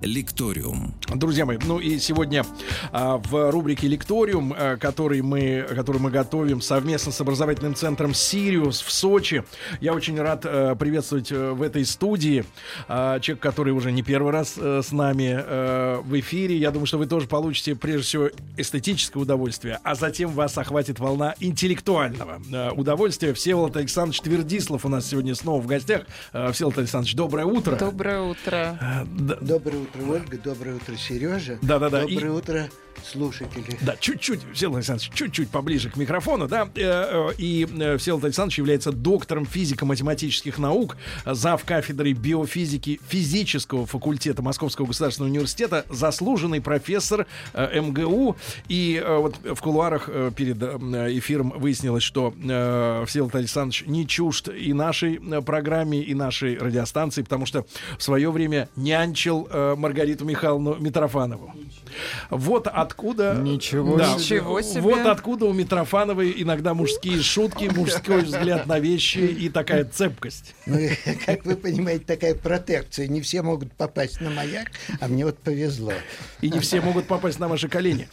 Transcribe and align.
Лекториум. 0.00 0.94
Друзья 1.14 1.44
мои, 1.44 1.58
ну 1.64 1.78
и 1.78 1.98
сегодня 1.98 2.44
а, 2.92 3.18
в 3.18 3.50
рубрике 3.50 3.88
Лекториум, 3.88 4.54
а, 4.56 4.76
который, 4.76 5.22
мы, 5.22 5.66
который 5.74 6.00
мы 6.00 6.10
готовим 6.10 6.60
совместно 6.60 7.10
с 7.12 7.20
образовательным 7.20 7.74
центром 7.74 8.14
Сириус 8.14 8.80
в 8.80 8.90
Сочи, 8.92 9.44
я 9.80 9.92
очень 9.92 10.20
рад 10.20 10.42
а, 10.44 10.74
приветствовать 10.76 11.32
а, 11.32 11.52
в 11.54 11.62
этой 11.62 11.84
студии 11.84 12.44
а, 12.86 13.18
человек, 13.20 13.42
который 13.42 13.72
уже 13.72 13.90
не 13.90 14.02
первый 14.02 14.32
раз 14.32 14.54
а, 14.56 14.80
с 14.82 14.92
нами 14.92 15.34
а, 15.36 16.00
в 16.00 16.18
эфире. 16.20 16.56
Я 16.56 16.70
думаю, 16.70 16.86
что 16.86 16.98
вы 16.98 17.06
тоже 17.06 17.26
получите 17.26 17.74
прежде 17.74 18.02
всего 18.02 18.30
эстетическое 18.56 19.22
удовольствие, 19.22 19.80
а 19.82 19.94
затем 19.94 20.30
вас 20.30 20.56
охватит 20.58 21.00
волна 21.00 21.34
интеллектуального 21.40 22.40
а, 22.52 22.72
удовольствия. 22.72 23.34
Всеволод 23.34 23.76
Александрович 23.76 24.20
Твердислав 24.20 24.84
у 24.84 24.88
нас 24.88 25.06
сегодня 25.06 25.34
снова 25.34 25.60
в 25.60 25.66
гостях. 25.66 26.02
А, 26.32 26.52
Всеволод 26.52 26.78
Александрович, 26.78 27.14
доброе 27.16 27.46
утро. 27.46 27.76
Доброе 27.76 28.20
утро. 28.22 28.78
А, 28.80 29.04
Доброе 29.08 29.78
утро, 29.82 29.87
Ольга. 29.96 30.38
Доброе 30.38 30.76
утро, 30.76 30.96
Сережа. 30.96 31.58
Да-да-да, 31.62 32.02
Доброе 32.02 32.26
и- 32.26 32.28
утро, 32.28 32.68
слушатели. 33.04 33.78
Да, 33.80 33.96
чуть-чуть, 33.96 34.40
Всеволод 34.52 34.78
Александрович, 34.78 35.12
чуть-чуть 35.14 35.50
поближе 35.50 35.90
к 35.90 35.96
микрофону, 35.96 36.48
да. 36.48 36.68
Э, 36.74 37.30
э, 37.30 37.34
И 37.38 37.66
э, 37.66 37.96
Всеволод 37.98 38.24
Александрович 38.24 38.58
является 38.58 38.92
доктором 38.92 39.46
физико-математических 39.46 40.58
наук, 40.58 40.96
зав. 41.24 41.64
кафедрой 41.64 42.12
биофизики 42.12 43.00
физического 43.08 43.86
факультета 43.86 44.42
Московского 44.42 44.86
государственного 44.86 45.30
университета, 45.30 45.84
заслуженный 45.90 46.60
профессор 46.60 47.26
МГУ. 47.54 48.36
И 48.68 49.02
вот 49.06 49.36
в 49.42 49.60
кулуарах 49.60 50.08
перед 50.36 50.62
эфиром 50.62 51.52
выяснилось, 51.56 52.02
что 52.02 52.32
Всеволод 53.06 53.34
Александрович 53.34 53.84
не 53.86 54.06
чужд 54.06 54.48
и 54.48 54.72
нашей 54.72 55.20
программе, 55.42 56.02
и 56.02 56.14
нашей 56.14 56.58
радиостанции, 56.58 57.22
потому 57.22 57.46
что 57.46 57.66
в 57.98 58.02
свое 58.02 58.30
время 58.30 58.68
нянчил 58.76 59.48
Маргариту 59.76 60.24
Михайловну 60.24 60.76
Митрофанову. 60.76 61.52
Вот 62.30 62.66
откуда... 62.88 63.34
Ничего 63.34 63.96
Да. 63.96 64.14
Ничего 64.14 64.60
себе. 64.62 64.80
Вот 64.80 65.06
откуда 65.06 65.46
у 65.46 65.52
Митрофановой 65.52 66.34
иногда 66.36 66.74
мужские 66.74 67.22
шутки, 67.22 67.70
мужской 67.74 68.22
взгляд 68.22 68.66
на 68.66 68.78
вещи 68.78 69.18
и 69.18 69.48
такая 69.48 69.84
цепкость. 69.84 70.54
Ну, 70.66 70.78
как 71.26 71.44
вы 71.44 71.56
понимаете, 71.56 72.04
такая 72.04 72.34
протекция. 72.34 73.06
Не 73.08 73.20
все 73.20 73.42
могут 73.42 73.72
попасть 73.72 74.20
на 74.20 74.30
маяк, 74.30 74.68
а 75.00 75.08
мне 75.08 75.24
вот 75.24 75.38
повезло. 75.38 75.92
И 76.40 76.50
не 76.50 76.60
все 76.60 76.80
могут 76.80 77.06
попасть 77.06 77.38
на 77.38 77.48
ваши 77.48 77.68
колени. 77.68 78.08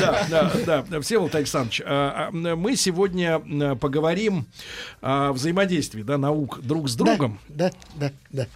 Да, 0.00 0.26
да, 0.30 0.84
да. 0.88 1.00
Всеволод 1.00 1.34
Александрович, 1.34 1.82
а, 1.84 2.28
а, 2.28 2.30
мы 2.30 2.76
сегодня 2.76 3.36
а, 3.36 3.74
поговорим 3.74 4.46
о 5.00 5.32
взаимодействии 5.32 6.02
да, 6.02 6.18
наук 6.18 6.60
друг 6.62 6.88
с 6.88 6.94
другом. 6.94 7.38
Да, 7.48 7.72
да, 7.96 8.12
да. 8.30 8.46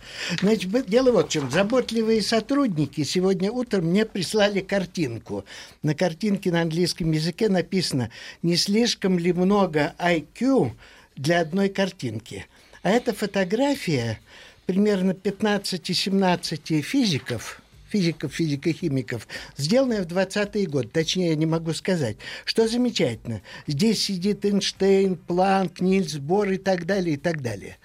Значит, 0.41 0.71
бы- 0.71 0.83
дело 0.83 1.13
вот 1.13 1.29
в 1.29 1.31
чем. 1.31 1.51
Заботливые 1.51 2.23
сотрудники 2.23 3.03
сегодня 3.05 3.51
утром 3.51 3.87
мне 3.87 4.05
прислали 4.05 4.61
картинку. 4.61 5.45
На 5.83 5.95
картинке 5.95 6.51
на 6.51 6.63
английском 6.63 7.13
языке 7.13 7.49
написано 7.49 8.11
«Не 8.43 8.57
слишком 8.57 9.19
ли 9.19 9.33
много 9.33 9.95
IQ 9.99 10.73
для 11.17 11.41
одной 11.41 11.69
картинки?» 11.69 12.47
А 12.83 12.91
эта 12.91 13.15
фотография 13.15 14.19
примерно 14.67 15.13
15-17 15.13 16.83
физиков– 16.83 17.61
физиков, 17.95 18.35
физико-химиков, 18.35 19.29
сделанная 19.57 20.03
в 20.03 20.07
20-е 20.07 20.67
годы, 20.67 20.89
точнее, 20.89 21.29
я 21.29 21.37
не 21.37 21.47
могу 21.47 21.73
сказать. 21.75 22.17
Что 22.45 22.67
замечательно, 22.67 23.41
здесь 23.69 24.03
сидит 24.03 24.45
Эйнштейн, 24.45 25.15
Планк, 25.15 25.81
Нильс 25.81 26.17
Бор 26.17 26.51
и 26.51 26.57
так 26.57 26.87
далее, 26.87 27.15
и 27.15 27.17
так 27.17 27.41
далее. 27.41 27.79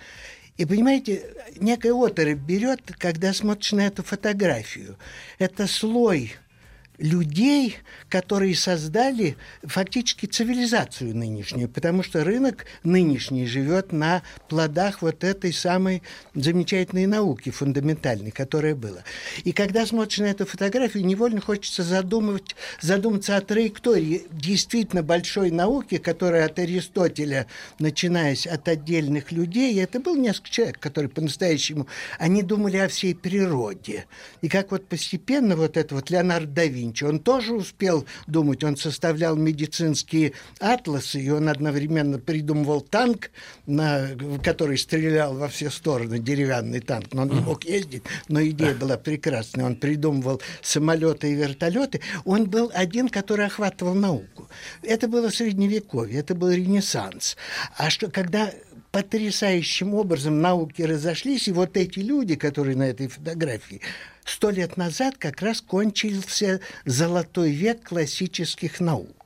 И 0.57 0.65
понимаете, 0.65 1.23
некая 1.59 1.93
оторопь 1.93 2.39
берет, 2.39 2.81
когда 2.97 3.33
смотришь 3.33 3.71
на 3.73 3.85
эту 3.85 4.01
фотографию. 4.01 4.97
Это 5.37 5.67
слой 5.67 6.33
людей, 6.99 7.77
которые 8.09 8.55
создали 8.55 9.37
фактически 9.63 10.25
цивилизацию 10.25 11.15
нынешнюю, 11.15 11.69
потому 11.69 12.03
что 12.03 12.23
рынок 12.23 12.65
нынешний 12.83 13.45
живет 13.45 13.91
на 13.91 14.21
плодах 14.47 15.01
вот 15.01 15.23
этой 15.23 15.53
самой 15.53 16.03
замечательной 16.35 17.05
науки 17.05 17.49
фундаментальной, 17.49 18.31
которая 18.31 18.75
была. 18.75 19.03
И 19.43 19.51
когда 19.51 19.85
смотришь 19.85 20.19
на 20.19 20.25
эту 20.25 20.45
фотографию, 20.45 21.05
невольно 21.05 21.41
хочется 21.41 21.83
задумывать, 21.83 22.55
задуматься 22.81 23.37
о 23.37 23.41
траектории 23.41 24.23
действительно 24.31 25.01
большой 25.01 25.51
науки, 25.51 25.97
которая 25.97 26.45
от 26.45 26.59
Аристотеля, 26.59 27.47
начинаясь 27.79 28.45
от 28.45 28.67
отдельных 28.67 29.31
людей, 29.31 29.79
это 29.81 29.99
был 29.99 30.15
несколько 30.15 30.49
человек, 30.49 30.79
которые 30.79 31.09
по-настоящему, 31.09 31.87
они 32.17 32.43
думали 32.43 32.77
о 32.77 32.87
всей 32.87 33.15
природе. 33.15 34.05
И 34.41 34.49
как 34.49 34.71
вот 34.71 34.87
постепенно 34.87 35.55
вот 35.55 35.77
это 35.77 35.95
вот 35.95 36.09
Леонардо 36.09 36.59
да 36.59 36.65
Винчи, 36.65 36.88
он 37.01 37.19
тоже 37.19 37.53
успел 37.53 38.05
думать, 38.27 38.63
он 38.63 38.77
составлял 38.77 39.35
медицинские 39.35 40.33
атласы, 40.59 41.21
и 41.21 41.29
он 41.29 41.49
одновременно 41.49 42.19
придумывал 42.19 42.81
танк, 42.81 43.31
на, 43.65 44.09
который 44.43 44.77
стрелял 44.77 45.35
во 45.35 45.47
все 45.47 45.69
стороны, 45.69 46.19
деревянный 46.19 46.79
танк, 46.79 47.13
но 47.13 47.23
он 47.23 47.29
не 47.29 47.41
мог 47.41 47.63
ездить, 47.63 48.03
но 48.27 48.41
идея 48.43 48.75
была 48.75 48.97
прекрасная. 48.97 49.65
Он 49.65 49.75
придумывал 49.75 50.41
самолеты 50.61 51.31
и 51.31 51.35
вертолеты. 51.35 52.01
Он 52.25 52.49
был 52.49 52.71
один, 52.73 53.09
который 53.09 53.45
охватывал 53.45 53.93
науку. 53.93 54.49
Это 54.81 55.07
было 55.07 55.29
средневековье, 55.29 56.19
это 56.19 56.35
был 56.35 56.49
Ренессанс. 56.49 57.37
А 57.77 57.89
что, 57.89 58.09
когда 58.09 58.51
потрясающим 58.91 59.93
образом 59.93 60.41
науки 60.41 60.81
разошлись, 60.81 61.47
и 61.47 61.51
вот 61.51 61.77
эти 61.77 61.99
люди, 61.99 62.35
которые 62.35 62.75
на 62.75 62.83
этой 62.83 63.07
фотографии, 63.07 63.81
сто 64.25 64.49
лет 64.49 64.77
назад 64.77 65.17
как 65.17 65.41
раз 65.41 65.61
кончился 65.61 66.61
золотой 66.85 67.51
век 67.51 67.87
классических 67.87 68.79
наук. 68.79 69.19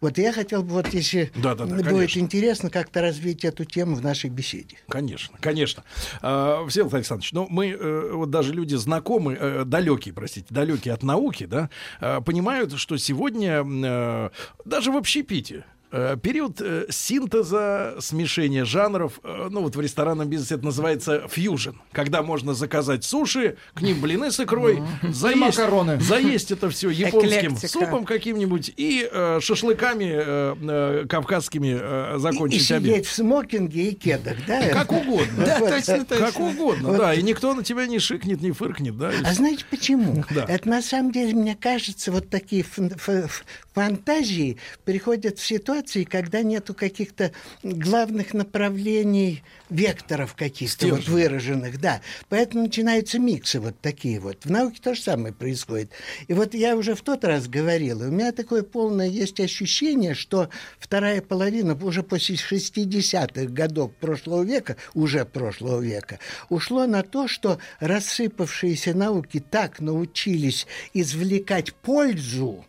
Вот 0.00 0.18
я 0.18 0.32
хотел 0.32 0.62
бы, 0.62 0.70
вот 0.70 0.88
если 0.88 1.30
Да-да-да, 1.34 1.74
будет 1.74 1.84
конечно. 1.84 2.20
интересно, 2.20 2.70
как-то 2.70 3.02
развить 3.02 3.44
эту 3.44 3.64
тему 3.64 3.96
в 3.96 4.02
нашей 4.02 4.30
беседе. 4.30 4.78
Конечно, 4.88 5.36
конечно. 5.40 5.84
А, 6.22 6.66
Всеволод 6.68 6.94
Александрович, 6.94 7.32
ну 7.32 7.46
мы, 7.50 7.70
э, 7.70 8.10
вот 8.12 8.30
даже 8.30 8.54
люди 8.54 8.76
знакомые, 8.76 9.38
э, 9.40 9.64
далекие, 9.64 10.14
простите, 10.14 10.46
далекие 10.50 10.94
от 10.94 11.02
науки, 11.02 11.44
да, 11.44 11.70
э, 12.00 12.20
понимают, 12.24 12.78
что 12.78 12.96
сегодня 12.96 14.30
даже 14.64 14.92
в 14.92 14.96
общепите 14.96 15.64
период 16.22 16.60
э, 16.60 16.86
синтеза, 16.90 17.96
смешения 18.00 18.64
жанров, 18.64 19.20
э, 19.24 19.48
ну 19.50 19.62
вот 19.62 19.76
в 19.76 19.80
ресторанном 19.80 20.28
бизнесе 20.28 20.54
это 20.54 20.64
называется 20.64 21.26
фьюжн, 21.28 21.72
когда 21.92 22.22
можно 22.22 22.54
заказать 22.54 23.04
суши, 23.04 23.56
к 23.74 23.82
ним 23.82 24.00
блины 24.00 24.30
с 24.30 24.38
икрой, 24.40 24.82
заесть, 25.02 25.58
макароны. 25.58 26.00
заесть 26.00 26.50
это 26.52 26.70
все 26.70 26.90
японским 26.90 27.54
Эклектика. 27.54 27.68
супом 27.68 28.04
каким-нибудь 28.04 28.72
и 28.76 29.08
э, 29.10 29.38
шашлыками 29.40 30.10
э, 30.12 30.54
э, 31.02 31.06
кавказскими 31.08 31.76
э, 31.80 32.12
И, 32.14 32.16
и 32.16 32.20
закончить 32.20 32.70
обед. 32.72 32.90
сидеть 32.92 33.06
в 33.06 33.12
смокинге 33.12 33.88
и 33.90 33.94
кедах, 33.94 34.36
да? 34.46 34.68
Как 34.68 34.92
угодно. 34.92 35.44
Да, 35.44 35.58
точно, 35.58 36.04
точно. 36.04 36.26
Как 36.26 36.38
угодно, 36.40 36.96
да. 36.96 37.14
И 37.14 37.22
никто 37.22 37.52
на 37.54 37.64
тебя 37.64 37.86
не 37.86 37.98
шикнет, 37.98 38.40
не 38.40 38.52
фыркнет, 38.52 38.96
да. 38.96 39.10
А 39.24 39.34
знаете 39.34 39.64
почему? 39.68 40.24
Это 40.48 40.68
на 40.68 40.82
самом 40.82 41.12
деле, 41.12 41.34
мне 41.34 41.56
кажется, 41.56 42.12
вот 42.12 42.28
такие 42.30 42.64
фантазии 43.74 44.56
приходят 44.84 45.38
в 45.38 45.46
ситуации, 45.80 46.04
когда 46.04 46.42
нету 46.42 46.74
каких-то 46.74 47.32
главных 47.62 48.34
направлений, 48.34 49.42
векторов 49.68 50.34
каких-то 50.34 50.88
вот 50.88 51.08
выраженных, 51.08 51.80
да. 51.80 52.00
Поэтому 52.28 52.64
начинаются 52.64 53.18
миксы 53.18 53.60
вот 53.60 53.76
такие 53.80 54.18
вот. 54.20 54.44
В 54.44 54.50
науке 54.50 54.80
то 54.82 54.94
же 54.94 55.02
самое 55.02 55.32
происходит. 55.32 55.90
И 56.28 56.34
вот 56.34 56.54
я 56.54 56.76
уже 56.76 56.94
в 56.94 57.02
тот 57.02 57.24
раз 57.24 57.48
говорил, 57.48 58.02
и 58.02 58.06
у 58.06 58.10
меня 58.10 58.32
такое 58.32 58.62
полное 58.62 59.06
есть 59.06 59.40
ощущение, 59.40 60.14
что 60.14 60.50
вторая 60.78 61.22
половина 61.22 61.74
уже 61.74 62.02
после 62.02 62.34
60-х 62.34 63.46
годов 63.46 63.92
прошлого 63.94 64.42
века, 64.42 64.76
уже 64.94 65.24
прошлого 65.24 65.80
века, 65.80 66.18
ушло 66.48 66.86
на 66.86 67.02
то, 67.02 67.28
что 67.28 67.58
рассыпавшиеся 67.78 68.94
науки 68.94 69.42
так 69.50 69.80
научились 69.80 70.66
извлекать 70.94 71.72
пользу, 71.74 72.64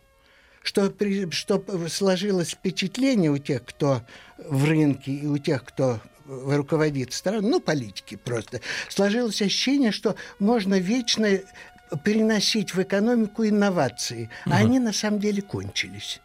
что, 0.62 0.90
при- 0.90 1.30
что 1.30 1.62
сложилось 1.88 2.50
впечатление 2.50 3.30
у 3.30 3.38
тех, 3.38 3.64
кто 3.64 4.02
в 4.38 4.64
рынке, 4.64 5.12
и 5.12 5.26
у 5.26 5.38
тех, 5.38 5.64
кто 5.64 6.00
руководит 6.26 7.12
страной, 7.12 7.42
ну, 7.50 7.60
политики 7.60 8.16
просто, 8.16 8.60
сложилось 8.88 9.42
ощущение, 9.42 9.90
что 9.92 10.14
можно 10.38 10.78
вечно 10.78 11.28
переносить 12.04 12.74
в 12.74 12.80
экономику 12.82 13.44
инновации, 13.46 14.30
а 14.46 14.56
они 14.58 14.78
на 14.78 14.92
самом 14.92 15.18
деле 15.20 15.42
кончились. 15.42 16.20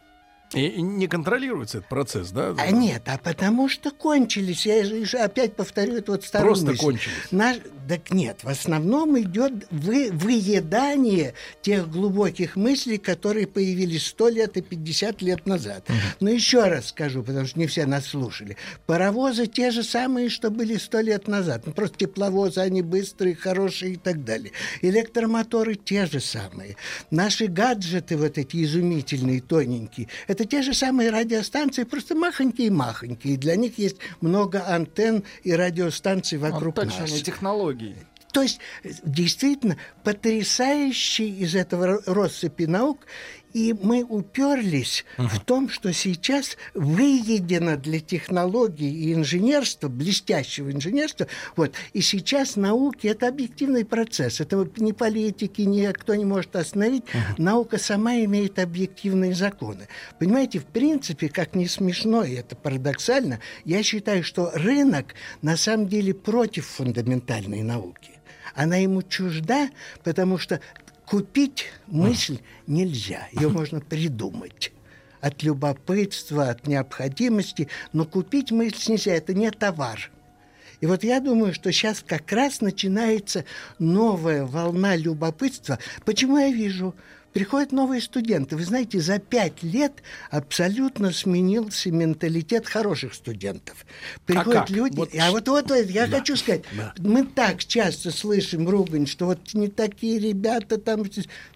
И 0.54 0.80
не 0.80 1.08
контролируется 1.08 1.78
этот 1.78 1.90
процесс, 1.90 2.30
да? 2.30 2.54
А 2.56 2.70
нет, 2.70 3.02
а 3.06 3.18
потому 3.18 3.68
что 3.68 3.90
кончились. 3.90 4.64
Я 4.64 4.82
же 4.82 5.18
опять 5.18 5.54
повторю 5.56 5.96
эту 5.96 6.12
вот 6.12 6.24
старую 6.24 6.52
Просто 6.54 6.66
мысль. 6.68 6.80
кончились. 6.80 7.14
Наш- 7.30 7.58
Так 7.88 8.10
нет, 8.10 8.44
в 8.44 8.48
основном 8.48 9.18
идет 9.18 9.66
вы, 9.70 10.10
выедание 10.12 11.32
тех 11.62 11.90
глубоких 11.90 12.54
мыслей, 12.54 12.98
которые 12.98 13.46
появились 13.46 14.06
сто 14.06 14.28
лет 14.28 14.58
и 14.58 14.60
50 14.60 15.22
лет 15.22 15.46
назад. 15.46 15.88
Угу. 15.88 15.96
Но 16.20 16.30
еще 16.30 16.64
раз 16.64 16.88
скажу, 16.88 17.22
потому 17.22 17.46
что 17.46 17.58
не 17.58 17.66
все 17.66 17.86
нас 17.86 18.06
слушали. 18.08 18.58
Паровозы 18.86 19.46
те 19.46 19.70
же 19.70 19.82
самые, 19.82 20.28
что 20.28 20.50
были 20.50 20.76
сто 20.76 21.00
лет 21.00 21.28
назад. 21.28 21.62
Ну, 21.64 21.72
просто 21.72 21.96
тепловозы, 21.96 22.60
они 22.60 22.82
быстрые, 22.82 23.34
хорошие 23.34 23.94
и 23.94 23.96
так 23.96 24.22
далее. 24.22 24.52
Электромоторы 24.82 25.74
те 25.76 26.04
же 26.04 26.20
самые. 26.20 26.76
Наши 27.10 27.46
гаджеты 27.46 28.18
вот 28.18 28.36
эти 28.36 28.64
изумительные, 28.64 29.40
тоненькие, 29.40 30.08
это 30.26 30.44
те 30.44 30.60
же 30.60 30.74
самые 30.74 31.08
радиостанции, 31.10 31.84
просто 31.84 32.14
махонькие-махонькие. 32.14 33.38
Для 33.38 33.56
них 33.56 33.78
есть 33.78 33.96
много 34.20 34.66
антенн 34.66 35.24
и 35.42 35.52
радиостанций 35.52 36.36
вокруг 36.36 36.78
а, 36.78 36.84
нас. 36.84 36.94
Точно, 36.94 37.06
технологии. 37.78 38.06
То 38.32 38.42
есть, 38.42 38.60
действительно, 39.02 39.78
потрясающий 40.04 41.30
из 41.30 41.54
этого 41.54 42.02
россыпи 42.04 42.66
наук 42.66 43.06
и 43.52 43.72
мы 43.72 44.04
уперлись 44.04 45.04
uh-huh. 45.16 45.28
в 45.28 45.40
том, 45.40 45.68
что 45.68 45.92
сейчас 45.92 46.56
выедено 46.74 47.76
для 47.76 48.00
технологий 48.00 48.90
и 48.90 49.14
инженерства, 49.14 49.88
блестящего 49.88 50.70
инженерства, 50.70 51.26
вот, 51.56 51.74
и 51.92 52.00
сейчас 52.00 52.56
науки– 52.56 53.06
это 53.08 53.28
объективный 53.28 53.84
процесс. 53.84 54.40
Это 54.40 54.68
ни 54.76 54.92
политики, 54.92 55.62
ни 55.62 55.88
кто 55.92 56.14
не 56.14 56.24
может 56.24 56.56
остановить. 56.56 57.04
Uh-huh. 57.04 57.42
Наука 57.42 57.78
сама 57.78 58.16
имеет 58.16 58.58
объективные 58.58 59.34
законы. 59.34 59.88
Понимаете, 60.18 60.58
в 60.58 60.66
принципе, 60.66 61.28
как 61.28 61.54
не 61.54 61.66
смешно, 61.66 62.24
и 62.24 62.34
это 62.34 62.56
парадоксально, 62.56 63.40
я 63.64 63.82
считаю, 63.82 64.22
что 64.22 64.50
рынок 64.54 65.14
на 65.42 65.56
самом 65.56 65.88
деле 65.88 66.14
против 66.14 66.66
фундаментальной 66.66 67.62
науки 67.62 68.18
она 68.58 68.76
ему 68.76 69.02
чужда, 69.02 69.70
потому 70.02 70.36
что 70.36 70.60
Купить 71.08 71.68
мысль 71.86 72.38
нельзя, 72.66 73.28
ее 73.32 73.48
можно 73.48 73.80
придумать 73.80 74.72
от 75.22 75.42
любопытства, 75.42 76.50
от 76.50 76.66
необходимости, 76.66 77.68
но 77.94 78.04
купить 78.04 78.50
мысль 78.50 78.92
нельзя, 78.92 79.14
это 79.14 79.32
не 79.32 79.50
товар. 79.50 80.10
И 80.80 80.86
вот 80.86 81.04
я 81.04 81.20
думаю, 81.20 81.54
что 81.54 81.72
сейчас 81.72 82.04
как 82.06 82.30
раз 82.30 82.60
начинается 82.60 83.46
новая 83.78 84.44
волна 84.44 84.96
любопытства. 84.96 85.78
Почему 86.04 86.36
я 86.36 86.50
вижу 86.50 86.94
Приходят 87.32 87.72
новые 87.72 88.00
студенты. 88.00 88.56
Вы 88.56 88.64
знаете, 88.64 89.00
за 89.00 89.18
пять 89.18 89.62
лет 89.62 90.02
абсолютно 90.30 91.12
сменился 91.12 91.90
менталитет 91.90 92.66
хороших 92.66 93.14
студентов. 93.14 93.84
Приходят 94.24 94.56
а 94.56 94.60
как? 94.60 94.70
люди... 94.70 94.96
Вот... 94.96 95.10
А 95.18 95.30
вот, 95.30 95.46
вот, 95.48 95.70
вот 95.70 95.90
я 95.90 96.06
да. 96.06 96.18
хочу 96.18 96.36
сказать, 96.36 96.64
да. 96.72 96.94
мы 96.98 97.26
так 97.26 97.64
часто 97.64 98.10
слышим 98.10 98.68
ругань, 98.68 99.06
что 99.06 99.26
вот 99.26 99.54
не 99.54 99.68
такие 99.68 100.18
ребята 100.18 100.78
там... 100.78 101.04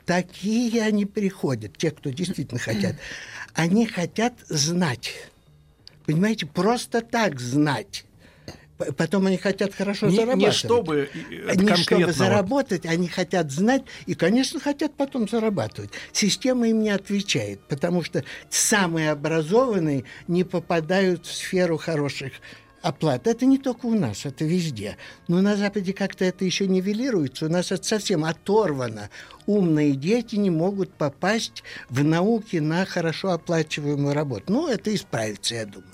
Такие 0.05 0.83
они 0.83 1.07
приходят, 1.07 1.77
те, 1.77 1.91
кто 1.91 2.11
действительно 2.11 2.61
хотят. 2.61 2.97
Они 3.55 3.87
хотят 3.87 4.35
знать. 4.49 5.13
Понимаете, 6.05 6.47
просто 6.47 7.01
так 7.01 7.41
знать. 7.41 8.05
Потом 8.97 9.27
они 9.27 9.37
хотят 9.37 9.75
хорошо 9.75 10.09
не, 10.09 10.17
зарабатывать. 10.17 10.47
Не 10.47 10.53
чтобы 10.53 11.09
э, 11.13 11.55
Не 11.57 11.77
чтобы 11.77 12.13
заработать, 12.13 12.87
они 12.87 13.09
хотят 13.09 13.51
знать 13.51 13.83
и, 14.07 14.15
конечно, 14.15 14.61
хотят 14.61 14.95
потом 14.95 15.29
зарабатывать. 15.29 15.91
Система 16.13 16.69
им 16.69 16.83
не 16.83 16.91
отвечает, 16.91 17.61
потому 17.69 18.03
что 18.03 18.25
самые 18.51 19.11
образованные 19.11 20.05
не 20.27 20.45
попадают 20.45 21.27
в 21.27 21.33
сферу 21.33 21.77
хороших 21.77 22.33
оплат. 22.83 23.27
Это 23.27 23.47
не 23.47 23.59
только 23.59 23.87
у 23.87 23.95
нас, 23.95 24.27
это 24.27 24.45
везде. 24.45 24.97
Но 25.29 25.41
на 25.41 25.57
Западе 25.57 25.93
как-то 25.93 26.25
это 26.25 26.45
еще 26.45 26.67
нивелируется. 26.67 27.47
У 27.47 27.49
нас 27.49 27.71
это 27.71 27.85
совсем 27.85 28.25
оторвано 28.25 29.09
умные 29.47 29.95
дети 29.95 30.37
не 30.37 30.51
могут 30.51 30.93
попасть 30.93 31.63
в 31.89 32.05
науки 32.05 32.57
на 32.57 32.85
хорошо 32.85 33.31
оплачиваемую 33.31 34.15
работу. 34.15 34.53
Ну, 34.53 34.69
это 34.69 34.95
исправится, 34.95 35.55
я 35.55 35.67
думаю. 35.67 35.91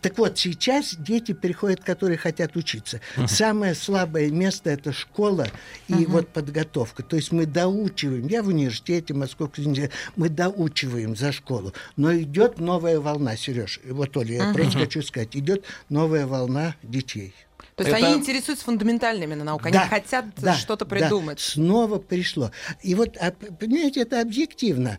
Так 0.00 0.18
вот, 0.18 0.38
сейчас 0.38 0.94
дети 0.94 1.32
приходят, 1.32 1.82
которые 1.82 2.18
хотят 2.18 2.56
учиться. 2.56 3.00
Uh-huh. 3.16 3.28
Самое 3.28 3.74
слабое 3.74 4.30
место– 4.30 4.70
это 4.70 4.92
школа 4.92 5.46
и 5.88 5.92
uh-huh. 5.92 6.06
вот 6.06 6.28
подготовка. 6.28 7.02
То 7.02 7.16
есть 7.16 7.32
мы 7.32 7.46
доучиваем. 7.46 8.26
Я 8.26 8.42
в 8.42 8.48
университете, 8.48 9.14
Московском 9.14 9.64
университете, 9.64 9.94
мы 10.16 10.28
доучиваем 10.28 11.16
за 11.16 11.32
школу. 11.32 11.72
Но 11.96 12.14
идет 12.16 12.58
новая 12.58 13.00
волна, 13.00 13.36
Сереж. 13.36 13.80
Вот, 13.84 14.16
Оля, 14.16 14.34
я 14.34 14.42
uh-huh. 14.42 14.54
просто 14.54 14.78
хочу 14.78 15.02
сказать, 15.02 15.36
идет 15.36 15.64
новая 15.88 16.26
волна 16.26 16.74
детей. 16.82 17.34
То 17.84 17.90
есть 17.90 18.02
это... 18.02 18.12
они 18.12 18.20
интересуются 18.20 18.64
фундаментальными 18.64 19.34
науками, 19.34 19.72
да, 19.72 19.82
они 19.82 19.90
хотят 19.90 20.26
да, 20.36 20.54
что-то 20.54 20.84
придумать. 20.86 21.38
Да, 21.38 21.52
снова 21.62 21.98
пришло. 21.98 22.50
И 22.82 22.94
вот, 22.94 23.16
а, 23.20 23.32
понимаете, 23.32 24.02
это 24.02 24.20
объективно 24.20 24.98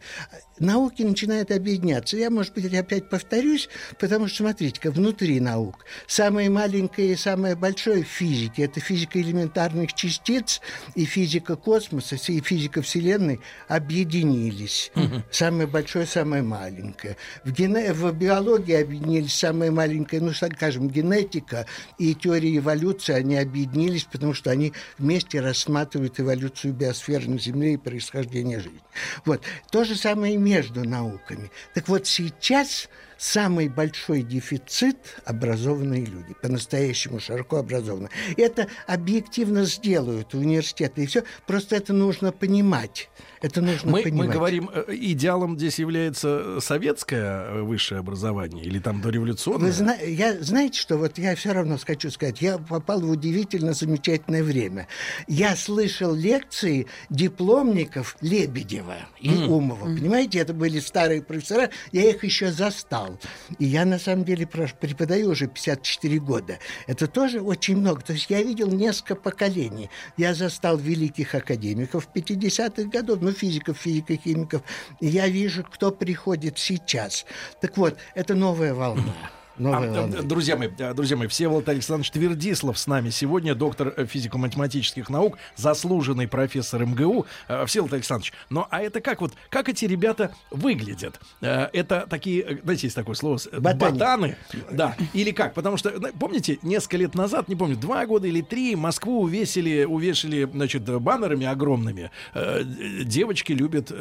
науки 0.60 1.04
начинают 1.04 1.52
объединяться. 1.52 2.18
Я, 2.18 2.30
может 2.30 2.54
быть, 2.54 2.74
опять 2.74 3.10
повторюсь, 3.10 3.70
потому 4.00 4.28
что, 4.28 4.38
смотрите-ка, 4.38 4.92
внутри 4.92 5.40
наук 5.40 5.86
самое 6.08 6.50
маленькое 6.50 7.14
и 7.14 7.16
самое 7.16 7.56
большое 7.56 8.04
в 8.04 8.08
физике– 8.08 8.64
это 8.64 8.80
физика 8.80 9.20
элементарных 9.20 9.94
частиц 9.94 10.62
и 10.96 11.06
физика 11.06 11.56
космоса, 11.56 12.16
и 12.16 12.42
физика 12.42 12.82
Вселенной 12.82 13.40
объединились. 13.68 14.92
Угу. 14.96 15.24
Самое 15.32 15.68
большое, 15.68 16.06
самое 16.06 16.44
маленькое. 16.44 17.18
В, 17.44 17.52
гене... 17.52 17.94
в 17.94 18.12
биологии 18.14 18.76
объединились 18.76 19.34
самое 19.34 19.72
маленькое, 19.72 20.22
ну, 20.22 20.34
скажем, 20.34 20.90
генетика 20.90 21.66
и 21.98 22.14
теория 22.14 22.58
эволюции, 22.58 22.73
они 23.16 23.38
объединились, 23.38 24.04
потому 24.04 24.34
что 24.34 24.52
они 24.52 24.74
вместе 24.98 25.40
рассматривают 25.40 26.20
эволюцию 26.20 26.74
биосферы 26.74 27.30
на 27.30 27.40
Земле 27.40 27.74
и 27.74 27.78
происхождение 27.78 28.60
жизни. 28.60 28.82
Вот. 29.26 29.44
То 29.72 29.84
же 29.84 29.96
самое 29.96 30.38
между 30.38 30.88
науками. 30.88 31.52
Так 31.74 31.88
вот 31.88 32.08
сейчас 32.08 32.90
самый 33.18 33.70
большой 33.70 34.22
дефицит– 34.22 34.98
образованные 35.26 36.06
люди, 36.06 36.36
по-настоящему 36.42 37.20
широко 37.20 37.58
образованные. 37.58 38.10
Это 38.38 38.68
объективно 38.86 39.64
сделают 39.64 40.34
университеты, 40.34 41.04
и 41.04 41.06
все. 41.06 41.24
Просто 41.48 41.76
это 41.76 41.94
нужно 41.94 42.32
понимать. 42.32 43.10
Это 43.44 43.62
нужно 43.62 43.92
мы, 43.92 44.04
понимать. 44.04 44.28
Мы 44.28 44.34
говорим, 44.34 44.70
э, 44.74 44.86
идеалом 44.88 45.58
здесь 45.58 45.78
является 45.78 46.62
советское 46.62 47.44
э, 47.44 47.62
высшее 47.62 48.00
образование 48.00 48.64
или 48.64 48.80
там 48.80 49.02
дореволюционное? 49.02 49.68
Вы 49.68 49.72
зна- 49.74 49.98
я, 49.98 50.42
знаете, 50.42 50.80
что 50.80 50.96
вот 50.96 51.18
я 51.18 51.36
все 51.36 51.52
равно 51.52 51.78
хочу 51.86 52.10
сказать, 52.10 52.42
я 52.42 52.58
попал 52.58 53.02
в 53.02 53.10
удивительно 53.10 53.74
замечательное 53.74 54.44
время. 54.44 54.88
Я 55.28 55.58
слышал 55.58 56.16
лекции 56.16 56.88
дипломников 57.10 58.16
Лебедева 58.22 58.96
и 59.20 59.32
mm. 59.32 59.48
Умова. 59.48 59.90
Mm. 59.90 59.98
Понимаете, 59.98 60.40
это 60.40 60.54
были 60.54 60.80
старые 60.80 61.22
профессора, 61.22 61.70
я 61.92 62.10
их 62.10 62.24
еще 62.24 62.50
застал. 62.50 63.20
И 63.60 63.66
я 63.66 63.84
на 63.84 64.00
самом 64.00 64.24
деле 64.24 64.48
преподаю 64.48 65.32
уже 65.32 65.48
54 65.48 66.20
года. 66.20 66.60
Это 66.88 67.08
тоже 67.08 67.42
очень 67.42 67.76
много. 67.76 68.00
То 68.04 68.14
есть 68.14 68.30
я 68.30 68.42
видел 68.42 68.72
несколько 68.72 69.16
поколений. 69.16 69.90
Я 70.16 70.34
застал 70.34 70.78
великих 70.78 71.36
академиков 71.36 72.08
50-х 72.16 72.84
годов, 72.84 73.20
ну, 73.22 73.33
физиков, 73.34 73.78
физико-химиков. 73.78 74.62
Я 75.00 75.28
вижу, 75.28 75.64
кто 75.64 75.92
приходит 75.92 76.58
сейчас. 76.58 77.26
Так 77.62 77.78
вот, 77.78 77.98
это 78.16 78.36
новая 78.36 78.74
волна. 78.74 79.14
А, 79.60 79.84
э, 79.84 80.24
друзья 80.24 80.56
мои, 80.56 80.70
э, 80.80 80.94
друзья 80.94 81.16
мои, 81.16 81.28
Всеволод 81.28 81.70
Александрович 81.70 82.10
Твердислав 82.12 82.78
с 82.78 82.88
нами 82.88 83.12
сегодня, 83.12 83.54
доктор 83.54 83.94
э, 83.96 84.06
физико-математических 84.06 85.10
наук, 85.10 85.38
заслуженный 85.56 86.28
профессор 86.28 86.86
МГУ. 86.86 87.28
Всеволод 87.68 87.94
Александрович, 87.94 88.34
ну 88.50 88.66
а 88.72 88.82
это 88.82 89.00
как 89.00 89.22
вот, 89.22 89.34
как 89.50 89.70
эти 89.70 89.86
ребята 89.86 90.34
выглядят? 90.50 91.20
Это 91.42 92.08
такие, 92.10 92.60
знаете, 92.64 92.88
есть 92.88 92.96
такое 92.96 93.16
слово, 93.16 93.38
Ботани. 93.60 93.92
ботаны, 93.92 94.38
да, 94.72 94.96
или 95.14 95.32
как? 95.32 95.54
Потому 95.54 95.78
что, 95.78 95.92
помните, 96.20 96.58
несколько 96.64 96.98
лет 96.98 97.16
назад, 97.16 97.48
не 97.48 97.56
помню, 97.56 97.76
два 97.76 98.06
года 98.06 98.28
или 98.28 98.42
три, 98.42 98.76
Москву 98.76 99.22
увесили, 99.22 99.84
увешали, 99.84 100.50
значит, 100.52 100.84
баннерами 100.84 101.46
огромными. 101.46 102.12
Девочки 103.04 103.54
любят 103.54 103.92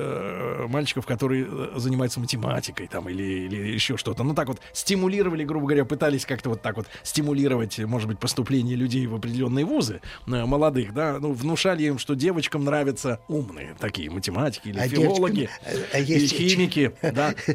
мальчиков, 0.69 1.07
которые 1.07 1.47
занимаются 1.77 2.21
математикой 2.21 2.87
там 2.87 3.09
или, 3.09 3.23
или 3.23 3.73
еще 3.73 3.97
что-то. 3.97 4.23
Ну 4.23 4.35
так 4.35 4.49
вот, 4.49 4.61
стимулировали 4.73 5.42
или, 5.43 5.49
грубо 5.49 5.67
говоря, 5.67 5.85
пытались 5.85 6.25
как-то 6.25 6.51
вот 6.51 6.63
так 6.63 6.77
вот 6.77 6.87
стимулировать, 7.03 7.79
может 7.81 8.09
быть, 8.09 8.19
поступление 8.19 8.77
людей 8.77 9.07
в 9.07 9.15
определенные 9.15 9.65
вузы, 9.65 10.01
э, 10.27 10.45
молодых, 10.45 10.95
да, 10.95 11.19
ну, 11.21 11.33
внушали 11.33 11.83
им, 11.85 11.99
что 11.99 12.15
девочкам 12.15 12.65
нравятся 12.65 13.21
умные 13.29 13.77
такие 13.79 14.11
математики 14.11 14.69
или 14.69 14.79
а 14.79 14.89
филологи, 14.89 15.49
девочкам, 15.67 15.89
а 15.93 15.99
или 15.99 16.27
химики, 16.27 16.93
да. 17.03 17.35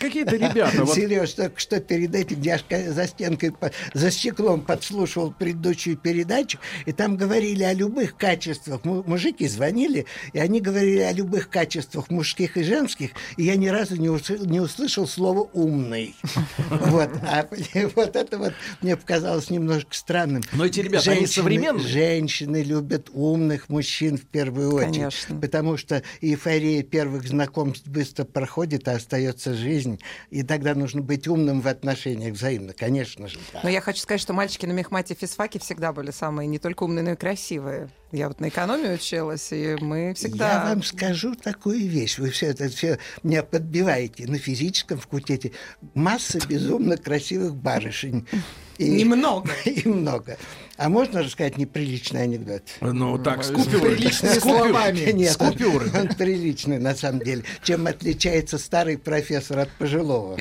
Какие-то 0.00 0.36
ребята. 0.36 0.86
Сереж, 0.86 1.32
только 1.32 1.60
что 1.60 1.80
перед 1.80 2.14
этим 2.14 2.40
я 2.42 2.58
за 2.92 3.06
стенкой, 3.06 3.52
за 3.94 4.10
стеклом 4.10 4.60
подслушивал 4.60 5.32
предыдущую 5.32 5.96
передачу, 5.96 6.58
и 6.84 6.92
там 6.92 7.16
говорили 7.16 7.62
о 7.62 7.72
любых 7.72 8.16
качествах. 8.16 8.84
Мужики 8.84 9.46
звонили, 9.46 10.06
и 10.32 10.38
они 10.38 10.60
говорили 10.60 11.00
о 11.00 11.12
любых 11.12 11.48
качествах 11.48 12.10
мужских 12.10 12.56
и 12.56 12.62
женских, 12.62 13.10
и 13.36 13.44
я 13.44 13.56
ни 13.56 13.68
разу 13.68 13.96
не 13.96 14.60
услышал 14.60 15.06
слово 15.06 15.48
«умный». 15.52 16.14
Вот, 16.96 17.10
а 17.22 17.48
вот 17.94 18.16
это 18.16 18.38
вот 18.38 18.54
мне 18.80 18.96
показалось 18.96 19.50
немножко 19.50 19.94
странным. 19.94 20.42
Но 20.52 20.64
эти 20.64 20.80
ребята, 20.80 21.04
женщины, 21.04 21.24
они 21.24 21.26
современные? 21.26 21.86
Женщины 21.86 22.62
любят 22.62 23.10
умных 23.12 23.68
мужчин 23.68 24.16
в 24.16 24.26
первую 24.26 24.74
очередь. 24.74 24.94
Конечно. 24.94 25.40
Потому 25.40 25.76
что 25.76 26.02
эйфория 26.20 26.82
первых 26.82 27.28
знакомств 27.28 27.86
быстро 27.86 28.24
проходит, 28.24 28.88
а 28.88 28.92
остается 28.92 29.54
жизнь. 29.54 30.00
И 30.30 30.42
тогда 30.42 30.74
нужно 30.74 31.02
быть 31.02 31.28
умным 31.28 31.60
в 31.60 31.68
отношениях 31.68 32.34
взаимно, 32.34 32.72
конечно 32.72 33.28
же. 33.28 33.38
Да. 33.52 33.60
Но 33.62 33.68
я 33.68 33.80
хочу 33.80 34.00
сказать, 34.00 34.20
что 34.20 34.32
мальчики 34.32 34.66
на 34.66 34.72
мехмате 34.72 35.14
физфаке 35.14 35.58
всегда 35.58 35.92
были 35.92 36.10
самые 36.10 36.46
не 36.46 36.58
только 36.58 36.84
умные, 36.84 37.02
но 37.02 37.12
и 37.12 37.16
красивые. 37.16 37.90
Я 38.12 38.28
вот 38.28 38.40
на 38.40 38.48
экономию 38.48 38.94
училась, 38.94 39.52
и 39.52 39.76
мы 39.80 40.14
всегда... 40.14 40.64
Я 40.64 40.70
вам 40.70 40.82
скажу 40.84 41.34
такую 41.34 41.88
вещь. 41.88 42.18
Вы 42.18 42.30
все 42.30 42.46
это 42.46 42.68
все 42.68 42.98
меня 43.24 43.42
подбиваете. 43.42 44.26
На 44.26 44.38
физическом 44.38 44.98
факультете 44.98 45.52
масса 45.94 46.38
безумно 46.86 46.96
красивых 46.96 47.54
барышень. 47.56 48.26
И, 48.78 48.90
немного. 48.90 49.50
И 49.64 49.88
много. 49.88 50.36
А 50.76 50.90
можно 50.90 51.22
рассказать 51.22 51.56
неприличный 51.56 52.24
анекдот? 52.24 52.62
Ну, 52.82 53.18
так, 53.18 53.42
с 53.42 53.50
купюрами. 53.50 53.94
Приличными 53.94 54.38
словами. 54.38 55.12
Нет, 55.12 55.32
с 55.32 55.36
купюрами. 55.36 55.90
Он, 55.94 56.00
он 56.02 56.08
приличный, 56.08 56.78
на 56.78 56.94
самом 56.94 57.20
деле. 57.20 57.42
Чем 57.62 57.86
отличается 57.86 58.58
старый 58.58 58.98
профессор 58.98 59.60
от 59.60 59.70
пожилого? 59.70 60.38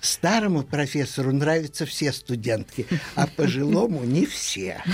Старому 0.00 0.62
профессору 0.62 1.32
нравятся 1.32 1.86
все 1.86 2.12
студентки, 2.12 2.86
а 3.14 3.26
пожилому 3.26 4.04
не 4.04 4.26
все. 4.26 4.82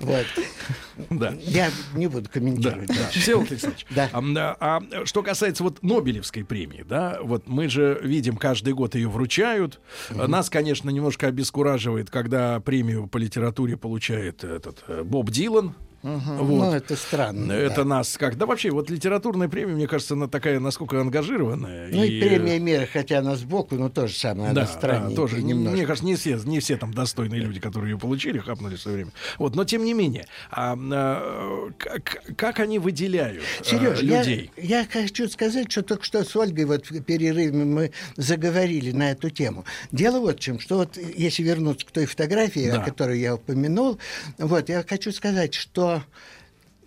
Вот. 0.00 0.26
Да. 1.10 1.34
Я 1.40 1.70
не 1.94 2.06
буду 2.06 2.28
комментировать. 2.30 2.88
Да, 2.88 2.94
да. 2.94 3.08
Всеволод 3.08 3.50
Александрович, 3.50 3.86
да. 3.90 4.08
А, 4.12 4.82
а 4.92 5.06
что 5.06 5.22
касается 5.22 5.62
вот 5.64 5.82
Нобелевской 5.82 6.44
премии, 6.44 6.84
да, 6.86 7.18
вот 7.22 7.48
мы 7.48 7.68
же 7.68 7.98
видим, 8.02 8.36
каждый 8.36 8.74
год 8.74 8.94
ее 8.94 9.08
вручают. 9.08 9.80
Угу. 10.10 10.26
Нас, 10.26 10.50
конечно, 10.50 10.90
немножко 10.90 11.26
обескураживает, 11.26 12.10
когда 12.10 12.60
премию 12.60 13.06
по 13.06 13.18
литературе 13.18 13.76
получает 13.76 14.44
этот 14.44 14.84
э, 14.86 15.02
Боб 15.02 15.30
Дилан, 15.30 15.74
Угу. 16.04 16.44
Вот. 16.44 16.58
Ну, 16.58 16.72
это 16.74 16.96
странно. 16.96 17.52
Это 17.52 17.76
да. 17.76 17.84
нас 17.84 18.18
как... 18.18 18.36
Да 18.36 18.44
вообще, 18.44 18.70
вот 18.70 18.90
литературная 18.90 19.48
премия, 19.48 19.74
мне 19.74 19.88
кажется, 19.88 20.12
она 20.12 20.28
такая, 20.28 20.60
насколько 20.60 21.00
ангажированная. 21.00 21.88
Ну 21.90 22.04
и, 22.04 22.18
и 22.18 22.20
премия 22.20 22.58
мира, 22.58 22.86
хотя 22.92 23.20
она 23.20 23.36
сбоку, 23.36 23.76
но 23.76 23.88
тоже 23.88 24.14
самое, 24.14 24.52
да, 24.52 24.68
она 24.82 25.08
да, 25.08 25.16
тоже. 25.16 25.42
Немножко. 25.42 25.76
Мне 25.76 25.86
кажется, 25.86 26.04
не 26.04 26.16
все, 26.16 26.38
не 26.44 26.60
все 26.60 26.76
там 26.76 26.92
достойные 26.92 27.40
люди, 27.40 27.58
которые 27.58 27.92
ее 27.92 27.98
получили, 27.98 28.38
хапнули 28.38 28.76
в 28.76 28.82
свое 28.82 28.96
время. 28.96 29.12
Вот, 29.38 29.56
но 29.56 29.64
тем 29.64 29.82
не 29.82 29.94
менее, 29.94 30.26
а, 30.50 30.76
а, 30.78 31.70
как, 31.78 32.22
как 32.36 32.60
они 32.60 32.78
выделяют 32.78 33.42
Сереж, 33.62 34.00
а, 34.00 34.02
людей? 34.02 34.50
Я, 34.58 34.80
я 34.80 34.86
хочу 34.86 35.26
сказать, 35.30 35.72
что 35.72 35.82
только 35.82 36.04
что 36.04 36.22
с 36.22 36.36
Ольгой 36.36 36.66
вот 36.66 36.90
в 36.90 37.00
перерыве 37.00 37.64
мы 37.64 37.92
заговорили 38.16 38.92
на 38.92 39.12
эту 39.12 39.30
тему. 39.30 39.64
Дело 39.90 40.20
вот 40.20 40.36
в 40.36 40.40
чем, 40.40 40.60
что 40.60 40.76
вот 40.76 40.98
если 40.98 41.42
вернуться 41.42 41.86
к 41.86 41.92
той 41.92 42.04
фотографии, 42.04 42.70
да. 42.70 42.82
о 42.82 42.84
которой 42.84 43.20
я 43.20 43.36
упомянул, 43.36 43.98
вот 44.36 44.68
я 44.68 44.84
хочу 44.86 45.10
сказать, 45.10 45.54
что 45.54 45.93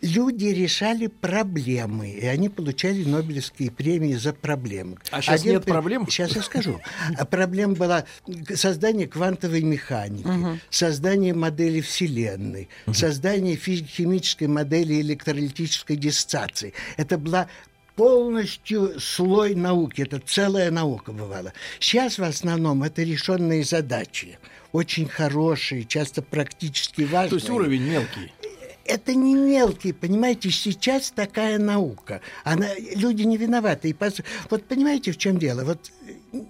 люди 0.01 0.45
решали 0.45 1.07
проблемы, 1.07 2.09
и 2.09 2.25
они 2.25 2.49
получали 2.49 3.03
Нобелевские 3.03 3.71
премии 3.71 4.13
за 4.13 4.33
проблемы. 4.33 4.97
А 5.11 5.21
сейчас 5.21 5.41
Один, 5.41 5.53
нет 5.53 5.65
проблем? 5.65 6.07
Сейчас 6.09 6.35
я 6.35 6.41
скажу. 6.41 6.79
А 7.17 7.25
проблема 7.25 7.75
была 7.75 8.05
создание 8.53 9.07
квантовой 9.07 9.61
механики, 9.61 10.27
угу. 10.27 10.59
создание 10.69 11.33
модели 11.33 11.81
Вселенной, 11.81 12.69
угу. 12.85 12.93
создание 12.93 13.55
химической 13.55 14.47
модели 14.47 15.01
электролитической 15.01 15.95
диссоциации. 15.95 16.73
Это 16.97 17.17
была 17.17 17.47
полностью 17.95 18.99
слой 18.99 19.55
науки. 19.55 20.01
Это 20.01 20.19
целая 20.19 20.69
наука 20.69 21.11
бывала. 21.11 21.53
Сейчас 21.79 22.19
в 22.19 22.23
основном 22.23 22.83
это 22.83 23.01
решенные 23.01 23.63
задачи. 23.63 24.37
Очень 24.71 25.07
хорошие, 25.07 25.85
часто 25.85 26.21
практически 26.21 27.01
важные. 27.01 27.29
То 27.29 27.35
есть 27.37 27.49
уровень 27.49 27.83
мелкий 27.83 28.31
это 28.87 29.13
не 29.13 29.35
мелкий, 29.35 29.91
понимаете, 29.91 30.49
сейчас 30.49 31.11
такая 31.11 31.59
наука. 31.59 32.21
Она, 32.43 32.67
люди 32.95 33.23
не 33.23 33.37
виноваты. 33.37 33.89
И, 33.89 33.95
вот 34.49 34.63
понимаете, 34.65 35.11
в 35.11 35.17
чем 35.17 35.37
дело? 35.37 35.63
Вот 35.63 35.91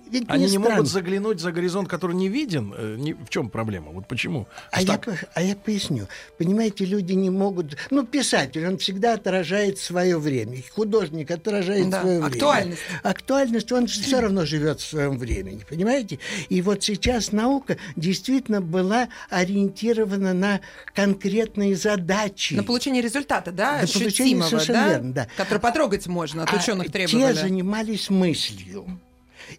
ведь 0.09 0.25
Они 0.27 0.43
не 0.43 0.49
странно. 0.49 0.69
могут 0.69 0.87
заглянуть 0.89 1.39
за 1.39 1.51
горизонт, 1.51 1.87
который 1.87 2.15
не 2.15 2.29
виден. 2.29 2.73
Э, 2.77 2.95
не, 2.97 3.13
в 3.13 3.29
чем 3.29 3.49
проблема? 3.49 3.91
Вот 3.91 4.07
почему? 4.07 4.47
А 4.71 4.81
я, 4.81 4.99
а 5.33 5.41
я 5.41 5.55
поясню. 5.55 6.07
Понимаете, 6.37 6.85
люди 6.85 7.13
не 7.13 7.29
могут... 7.29 7.77
Ну, 7.89 8.03
писатель, 8.05 8.65
он 8.67 8.77
всегда 8.77 9.13
отражает 9.13 9.79
свое 9.79 10.17
время. 10.17 10.57
Художник 10.73 11.31
отражает 11.31 11.89
да. 11.89 12.01
свое 12.01 12.23
Актуальность. 12.23 12.81
время. 12.87 13.01
Актуальность. 13.03 13.71
Он 13.71 13.87
все 13.87 14.19
равно 14.19 14.45
живет 14.45 14.79
в 14.79 14.87
своем 14.87 15.17
времени. 15.17 15.61
Понимаете? 15.69 16.19
И 16.49 16.61
вот 16.61 16.83
сейчас 16.83 17.31
наука 17.31 17.77
действительно 17.95 18.61
была 18.61 19.09
ориентирована 19.29 20.33
на 20.33 20.61
конкретные 20.93 21.75
задачи. 21.75 22.53
На 22.53 22.63
получение 22.63 23.01
результата, 23.01 23.51
да? 23.51 23.81
На 23.81 23.87
получение, 23.87 24.43
совершенно 24.43 24.79
да? 24.79 24.89
верно, 24.89 25.13
да. 25.13 25.27
Который 25.37 25.59
потрогать 25.59 26.07
можно, 26.07 26.43
от 26.43 26.53
а 26.53 26.57
ученых 26.57 26.91
требовали. 26.91 27.33
Те 27.33 27.39
занимались 27.39 28.09
мыслью. 28.09 28.99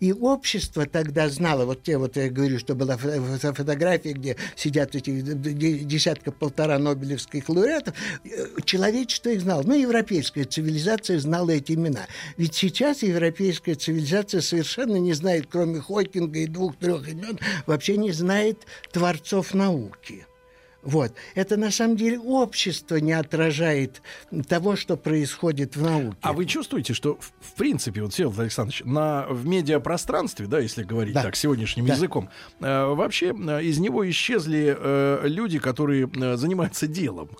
И 0.00 0.12
общество 0.12 0.86
тогда 0.86 1.28
знало, 1.28 1.64
вот 1.64 1.82
те 1.82 1.98
вот 1.98 2.16
я 2.16 2.28
говорю, 2.28 2.58
что 2.58 2.74
была 2.74 2.96
фотография, 2.96 4.12
где 4.12 4.36
сидят 4.56 4.94
эти 4.94 5.10
десятка-полтора 5.20 6.78
нобелевских 6.78 7.48
лауреатов, 7.48 7.94
э, 8.24 8.46
человечество 8.64 9.30
их 9.30 9.40
знало. 9.40 9.62
Ну, 9.64 9.74
европейская 9.74 10.44
цивилизация 10.44 11.18
знала 11.18 11.50
эти 11.50 11.72
имена. 11.72 12.06
Ведь 12.36 12.54
сейчас 12.54 13.02
европейская 13.02 13.74
цивилизация 13.74 14.40
совершенно 14.40 14.96
не 14.96 15.12
знает, 15.12 15.46
кроме 15.50 15.80
Хокинга 15.80 16.38
и 16.40 16.46
двух-трех 16.46 17.08
имен, 17.08 17.38
вообще 17.66 17.96
не 17.96 18.12
знает 18.12 18.66
творцов 18.92 19.54
науки. 19.54 20.27
Вот. 20.82 21.12
Это 21.34 21.56
на 21.56 21.70
самом 21.70 21.96
деле 21.96 22.18
общество 22.18 22.96
не 22.96 23.12
отражает 23.12 24.00
того, 24.48 24.76
что 24.76 24.96
происходит 24.96 25.76
в 25.76 25.82
науке. 25.82 26.16
А 26.22 26.32
вы 26.32 26.46
чувствуете, 26.46 26.94
что 26.94 27.18
в, 27.40 27.52
принципе, 27.54 28.02
вот 28.02 28.12
Всеволод 28.12 28.38
Александрович, 28.38 28.82
на, 28.84 29.26
в 29.28 29.44
медиапространстве, 29.46 30.46
да, 30.46 30.60
если 30.60 30.84
говорить 30.84 31.14
да. 31.14 31.24
так 31.24 31.36
сегодняшним 31.36 31.86
да. 31.86 31.94
языком, 31.94 32.30
э, 32.60 32.84
вообще 32.86 33.34
э, 33.36 33.62
из 33.64 33.78
него 33.78 34.08
исчезли 34.08 34.76
э, 34.78 35.20
люди, 35.24 35.58
которые 35.58 36.08
э, 36.14 36.36
занимаются 36.36 36.86
делом. 36.86 37.30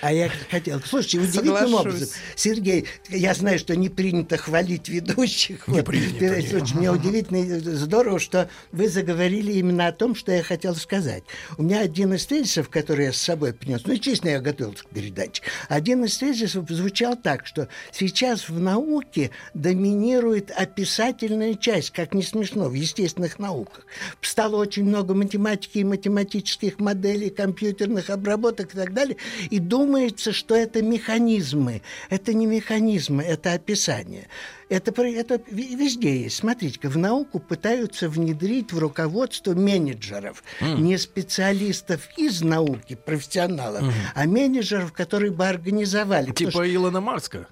А 0.00 0.12
я 0.12 0.30
хотел... 0.50 0.80
Слушайте, 0.80 1.18
удивительным 1.20 1.56
Соглашусь. 1.56 1.80
образом, 1.80 2.08
Сергей, 2.34 2.86
я 3.08 3.34
знаю, 3.34 3.58
что 3.58 3.76
не 3.76 3.88
принято 3.88 4.36
хвалить 4.36 4.88
ведущих. 4.88 5.68
Не 5.68 5.76
вот, 5.76 5.86
принято. 5.86 6.56
Очень 6.56 6.78
мне 6.78 6.90
удивительно 6.90 7.58
здорово, 7.58 8.18
что 8.18 8.48
вы 8.72 8.88
заговорили 8.88 9.52
именно 9.52 9.86
о 9.86 9.92
том, 9.92 10.14
что 10.14 10.32
я 10.32 10.42
хотел 10.42 10.74
сказать. 10.74 11.22
У 11.56 11.62
меня 11.62 11.80
один 11.80 12.14
из 12.14 12.26
тезисов, 12.26 12.68
который 12.68 13.06
я 13.06 13.12
с 13.12 13.18
собой 13.18 13.52
принес, 13.52 13.82
ну, 13.84 13.96
честно, 13.96 14.28
я 14.28 14.40
готовился 14.40 14.84
к 14.84 14.88
передаче, 14.88 15.42
один 15.68 16.04
из 16.04 16.16
тезисов 16.18 16.68
звучал 16.68 17.16
так, 17.16 17.46
что 17.46 17.68
сейчас 17.92 18.48
в 18.48 18.58
науке 18.58 19.30
доминирует 19.54 20.50
описательная 20.50 21.54
часть, 21.54 21.90
как 21.90 22.14
не 22.14 22.22
смешно, 22.22 22.68
в 22.68 22.74
естественных 22.74 23.38
науках. 23.38 23.86
Стало 24.20 24.56
очень 24.56 24.84
много 24.84 25.14
математики 25.14 25.78
и 25.78 25.84
математических 25.84 26.80
моделей, 26.80 27.30
компьютерных 27.30 28.10
обработок 28.10 28.74
и 28.74 28.76
так 28.76 28.92
далее, 28.92 29.16
и 29.50 29.58
думается, 29.58 30.32
что 30.32 30.54
это 30.54 30.82
механизмы. 30.82 31.82
Это 32.10 32.34
не 32.34 32.46
механизмы, 32.46 33.22
это 33.22 33.52
описание. 33.52 34.28
Это, 34.68 34.90
это 35.02 35.40
везде 35.50 36.22
есть. 36.22 36.36
Смотрите, 36.36 36.88
в 36.88 36.96
науку 36.96 37.38
пытаются 37.38 38.08
внедрить 38.08 38.72
в 38.72 38.78
руководство 38.78 39.54
менеджеров, 39.54 40.42
mm. 40.60 40.80
не 40.80 40.98
специалистов 40.98 42.08
из 42.16 42.42
науки, 42.42 42.94
профессионалов, 42.96 43.82
mm. 43.82 43.92
а 44.14 44.26
менеджеров, 44.26 44.92
которые 44.92 45.32
бы 45.32 45.46
организовали. 45.46 46.32
Типа 46.32 46.50
что... 46.50 46.74
Илона 46.74 47.00
Марска? 47.00 47.46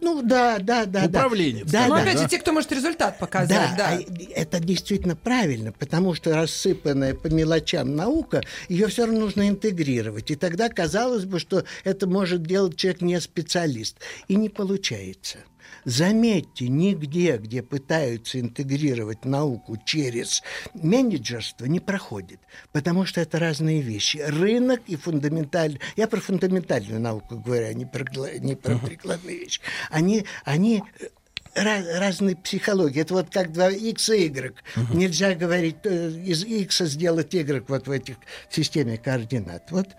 Ну 0.00 0.22
да, 0.22 0.58
да, 0.58 0.84
да. 0.84 1.06
Управленец. 1.06 1.70
Да, 1.70 1.82
да, 1.82 1.88
Но 1.88 1.96
да, 1.96 2.02
опять 2.02 2.18
же, 2.18 2.28
те, 2.28 2.38
кто 2.38 2.52
может 2.52 2.70
результат 2.72 3.18
показать. 3.18 3.48
Да, 3.48 3.74
да. 3.76 3.88
А 3.96 4.00
это 4.34 4.60
действительно 4.60 5.16
правильно, 5.16 5.72
потому 5.72 6.14
что 6.14 6.34
рассыпанная 6.34 7.14
по 7.14 7.28
мелочам 7.28 7.96
наука, 7.96 8.42
ее 8.68 8.88
все 8.88 9.06
равно 9.06 9.20
нужно 9.20 9.48
интегрировать. 9.48 10.30
И 10.30 10.36
тогда 10.36 10.68
казалось 10.68 11.24
бы, 11.24 11.38
что 11.38 11.64
это 11.84 12.06
может 12.06 12.42
делать 12.42 12.76
человек 12.76 13.00
не 13.00 13.20
специалист. 13.20 13.96
И 14.28 14.36
не 14.36 14.48
получается. 14.48 15.38
Заметьте, 15.86 16.66
нигде, 16.66 17.36
где 17.36 17.62
пытаются 17.62 18.40
интегрировать 18.40 19.24
науку 19.24 19.78
через 19.84 20.42
менеджерство, 20.74 21.66
не 21.66 21.78
проходит, 21.78 22.40
потому 22.72 23.06
что 23.06 23.20
это 23.20 23.38
разные 23.38 23.82
вещи. 23.82 24.16
Рынок 24.18 24.80
и 24.88 24.96
фундаментальный... 24.96 25.80
Я 25.94 26.08
про 26.08 26.20
фундаментальную 26.20 27.00
науку 27.00 27.36
говорю, 27.38 27.68
а 27.68 27.72
не 27.72 27.86
про, 27.86 28.04
не 28.38 28.56
про 28.56 28.78
прикладные 28.78 29.38
вещи. 29.38 29.60
Они, 29.88 30.24
они 30.44 30.82
э, 30.98 31.06
раз, 31.54 31.86
разные 32.00 32.34
психологии. 32.34 33.02
Это 33.02 33.14
вот 33.14 33.30
как 33.30 33.52
два 33.52 33.70
x 33.70 34.08
и 34.08 34.24
y. 34.24 34.54
Uh-huh. 34.74 34.96
Нельзя 34.96 35.36
говорить 35.36 35.76
э, 35.84 36.10
из 36.10 36.44
x 36.44 36.78
сделать 36.80 37.32
y 37.32 37.64
вот 37.68 37.86
в 37.86 37.90
этих 37.92 38.16
системе 38.50 38.98
координат. 38.98 39.70
Вот. 39.70 39.90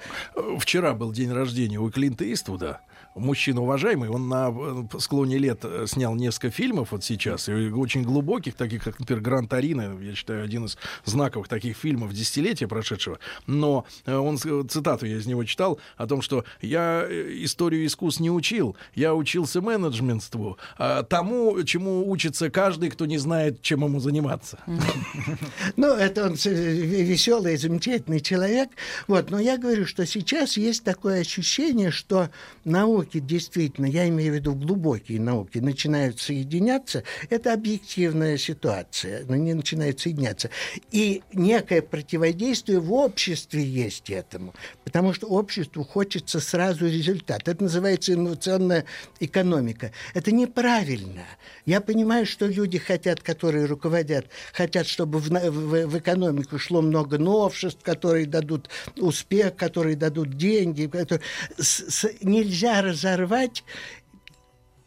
Вчера 0.59 0.93
был 0.93 1.13
день 1.13 1.31
рождения 1.31 1.79
у 1.79 1.89
Клинта 1.89 2.29
Иствуда. 2.29 2.81
Мужчина 3.17 3.61
уважаемый, 3.61 4.09
он 4.09 4.27
на 4.27 4.49
э, 4.49 4.99
склоне 4.99 5.37
лет 5.37 5.59
э, 5.63 5.85
снял 5.87 6.15
несколько 6.15 6.51
фильмов 6.51 6.91
вот 6.91 7.03
сейчас, 7.03 7.49
и 7.49 7.69
очень 7.71 8.03
глубоких, 8.03 8.55
таких 8.55 8.83
как, 8.83 8.99
например, 8.99 9.21
Гран 9.21 9.47
Торино, 9.47 9.97
я 10.01 10.15
считаю, 10.15 10.43
один 10.43 10.65
из 10.65 10.77
знаковых 11.05 11.47
таких 11.47 11.77
фильмов 11.77 12.13
десятилетия 12.13 12.67
прошедшего. 12.67 13.19
Но 13.45 13.85
э, 14.05 14.15
он, 14.15 14.37
цитату 14.37 15.05
я 15.05 15.17
из 15.17 15.25
него 15.25 15.43
читал, 15.43 15.79
о 15.97 16.07
том, 16.07 16.21
что 16.21 16.45
я 16.61 17.05
историю 17.09 17.85
искусств 17.85 18.21
не 18.21 18.31
учил, 18.31 18.75
я 18.95 19.15
учился 19.15 19.61
менеджментству, 19.61 20.57
а 20.77 21.03
тому, 21.03 21.63
чему 21.63 22.09
учится 22.09 22.49
каждый, 22.49 22.89
кто 22.89 23.05
не 23.05 23.17
знает, 23.17 23.61
чем 23.61 23.83
ему 23.83 23.99
заниматься. 23.99 24.59
Ну, 25.75 25.93
это 25.93 26.25
он 26.25 26.33
веселый, 26.33 27.57
замечательный 27.57 28.19
человек. 28.19 28.69
Вот, 29.07 29.29
но 29.29 29.39
я 29.39 29.57
говорю, 29.57 29.85
что 29.85 30.05
сейчас 30.05 30.57
есть 30.57 30.83
такое 30.83 31.21
ощущение, 31.21 31.91
что 31.91 32.29
науки 33.07 33.19
действительно, 33.19 33.85
я 33.85 34.07
имею 34.09 34.33
в 34.33 34.35
виду 34.35 34.53
глубокие 34.53 35.19
науки, 35.19 35.59
начинают 35.59 36.19
соединяться. 36.19 37.03
Это 37.29 37.53
объективная 37.53 38.37
ситуация, 38.37 39.25
они 39.29 39.53
начинают 39.53 39.99
соединяться. 39.99 40.49
И 40.91 41.21
некое 41.33 41.81
противодействие 41.81 42.79
в 42.79 42.91
обществе 42.93 43.63
есть 43.63 44.09
этому, 44.09 44.53
потому 44.83 45.13
что 45.13 45.27
обществу 45.27 45.83
хочется 45.83 46.39
сразу 46.39 46.85
результат. 46.85 47.47
Это 47.47 47.63
называется 47.63 48.13
инновационная 48.13 48.85
экономика. 49.19 49.91
Это 50.13 50.31
неправильно. 50.31 51.23
Я 51.65 51.81
понимаю, 51.81 52.25
что 52.25 52.45
люди 52.45 52.77
хотят, 52.77 53.21
которые 53.21 53.65
руководят, 53.65 54.25
хотят, 54.53 54.87
чтобы 54.87 55.19
в, 55.19 55.29
в, 55.29 55.87
в 55.87 55.97
экономику 55.97 56.59
шло 56.59 56.81
много 56.81 57.17
новшеств, 57.17 57.81
которые 57.83 58.25
дадут 58.25 58.69
успех, 58.97 59.55
которые 59.55 59.95
дадут 59.95 60.37
деньги. 60.37 60.87
Которые... 60.87 61.21
С, 61.57 61.83
с, 61.89 62.09
нельзя 62.21 62.81
разорвать 62.97 63.63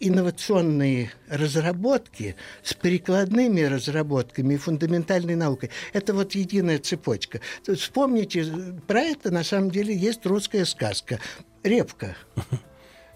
инновационные 0.00 1.12
разработки 1.28 2.34
с 2.62 2.74
прикладными 2.74 3.60
разработками 3.60 4.54
и 4.54 4.56
фундаментальной 4.56 5.36
наукой. 5.36 5.70
Это 5.92 6.14
вот 6.14 6.32
единая 6.32 6.78
цепочка. 6.78 7.40
Вспомните, 7.62 8.44
про 8.86 9.00
это 9.02 9.30
на 9.30 9.44
самом 9.44 9.70
деле 9.70 9.94
есть 9.94 10.24
русская 10.26 10.64
сказка 10.64 11.20
«Репка». 11.62 12.16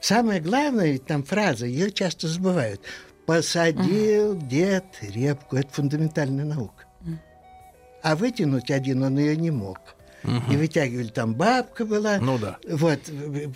Самое 0.00 0.40
главное, 0.40 0.98
там 0.98 1.24
фраза, 1.24 1.64
ее 1.64 1.90
часто 1.90 2.28
забывают. 2.28 2.82
«Посадил 3.24 4.36
дед 4.36 4.84
репку». 5.00 5.56
Это 5.56 5.72
фундаментальная 5.72 6.44
наука. 6.44 6.84
А 8.02 8.14
вытянуть 8.14 8.70
один 8.70 9.02
он 9.02 9.18
ее 9.18 9.34
не 9.34 9.50
мог 9.50 9.96
угу. 10.24 10.52
и 10.52 10.56
вытягивали. 10.56 11.08
Там 11.08 11.34
бабка 11.34 11.84
была. 11.84 12.18
Ну 12.18 12.38
да. 12.38 12.58
Вот. 12.68 13.00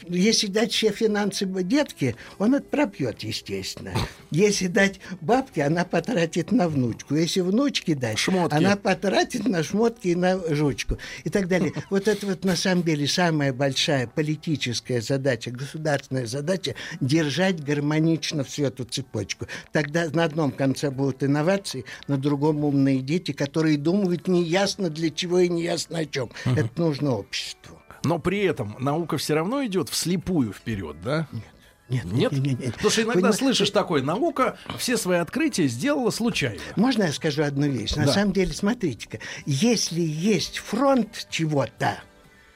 Если 0.08 0.46
дать 0.46 0.72
все 0.72 0.90
финансы 0.90 1.46
детке, 1.62 2.16
он 2.38 2.54
это 2.54 2.66
пропьет, 2.66 3.22
естественно. 3.22 3.92
Если 4.30 4.66
дать 4.66 5.00
бабке, 5.20 5.64
она 5.64 5.84
потратит 5.84 6.52
на 6.52 6.68
внучку. 6.68 7.14
Если 7.14 7.40
внучке 7.40 7.94
дать, 7.94 8.18
шмотки. 8.18 8.54
она 8.54 8.76
потратит 8.76 9.46
на 9.46 9.62
шмотки 9.62 10.08
и 10.08 10.14
на 10.14 10.38
жучку. 10.54 10.98
И 11.24 11.30
так 11.30 11.48
далее. 11.48 11.72
Вот 11.90 12.06
это 12.06 12.26
вот 12.26 12.44
на 12.44 12.54
самом 12.54 12.82
деле 12.82 13.06
самая 13.06 13.52
большая 13.52 14.06
политическая 14.06 15.00
задача, 15.00 15.50
государственная 15.50 16.26
задача 16.26 16.74
держать 17.00 17.64
гармонично 17.64 18.44
всю 18.44 18.64
эту 18.64 18.84
цепочку. 18.84 19.46
Тогда 19.72 20.08
на 20.12 20.24
одном 20.24 20.52
конце 20.52 20.90
будут 20.90 21.24
инновации, 21.24 21.84
на 22.06 22.18
другом 22.18 22.64
умные 22.64 23.00
дети, 23.00 23.32
которые 23.32 23.78
думают 23.78 24.28
неясно 24.28 24.90
для 24.90 25.10
чего 25.10 25.40
и 25.40 25.48
неясно 25.48 25.98
о 25.98 26.04
чем. 26.04 26.30
Это 26.66 26.80
нужно 26.80 27.12
обществу. 27.12 27.80
Но 28.04 28.18
при 28.18 28.40
этом 28.44 28.76
наука 28.78 29.18
все 29.18 29.34
равно 29.34 29.64
идет 29.64 29.88
вслепую 29.88 30.52
вперед, 30.52 31.00
да? 31.02 31.28
Нет. 31.32 31.44
Нет, 31.88 32.04
нет, 32.04 32.32
нет, 32.32 32.42
нет, 32.42 32.60
нет. 32.60 32.72
Потому 32.74 32.90
что 32.90 33.00
иногда 33.00 33.14
Понимаете, 33.14 33.38
слышишь 33.38 33.70
такое, 33.70 34.02
наука 34.02 34.58
все 34.76 34.98
свои 34.98 35.18
открытия 35.18 35.66
сделала 35.68 36.10
случайно. 36.10 36.60
Можно 36.76 37.04
я 37.04 37.12
скажу 37.12 37.42
одну 37.42 37.66
вещь? 37.66 37.94
На 37.94 38.04
да. 38.04 38.12
самом 38.12 38.34
деле, 38.34 38.52
смотрите-ка, 38.52 39.20
если 39.46 40.00
есть 40.02 40.58
фронт 40.58 41.26
чего-то, 41.30 41.98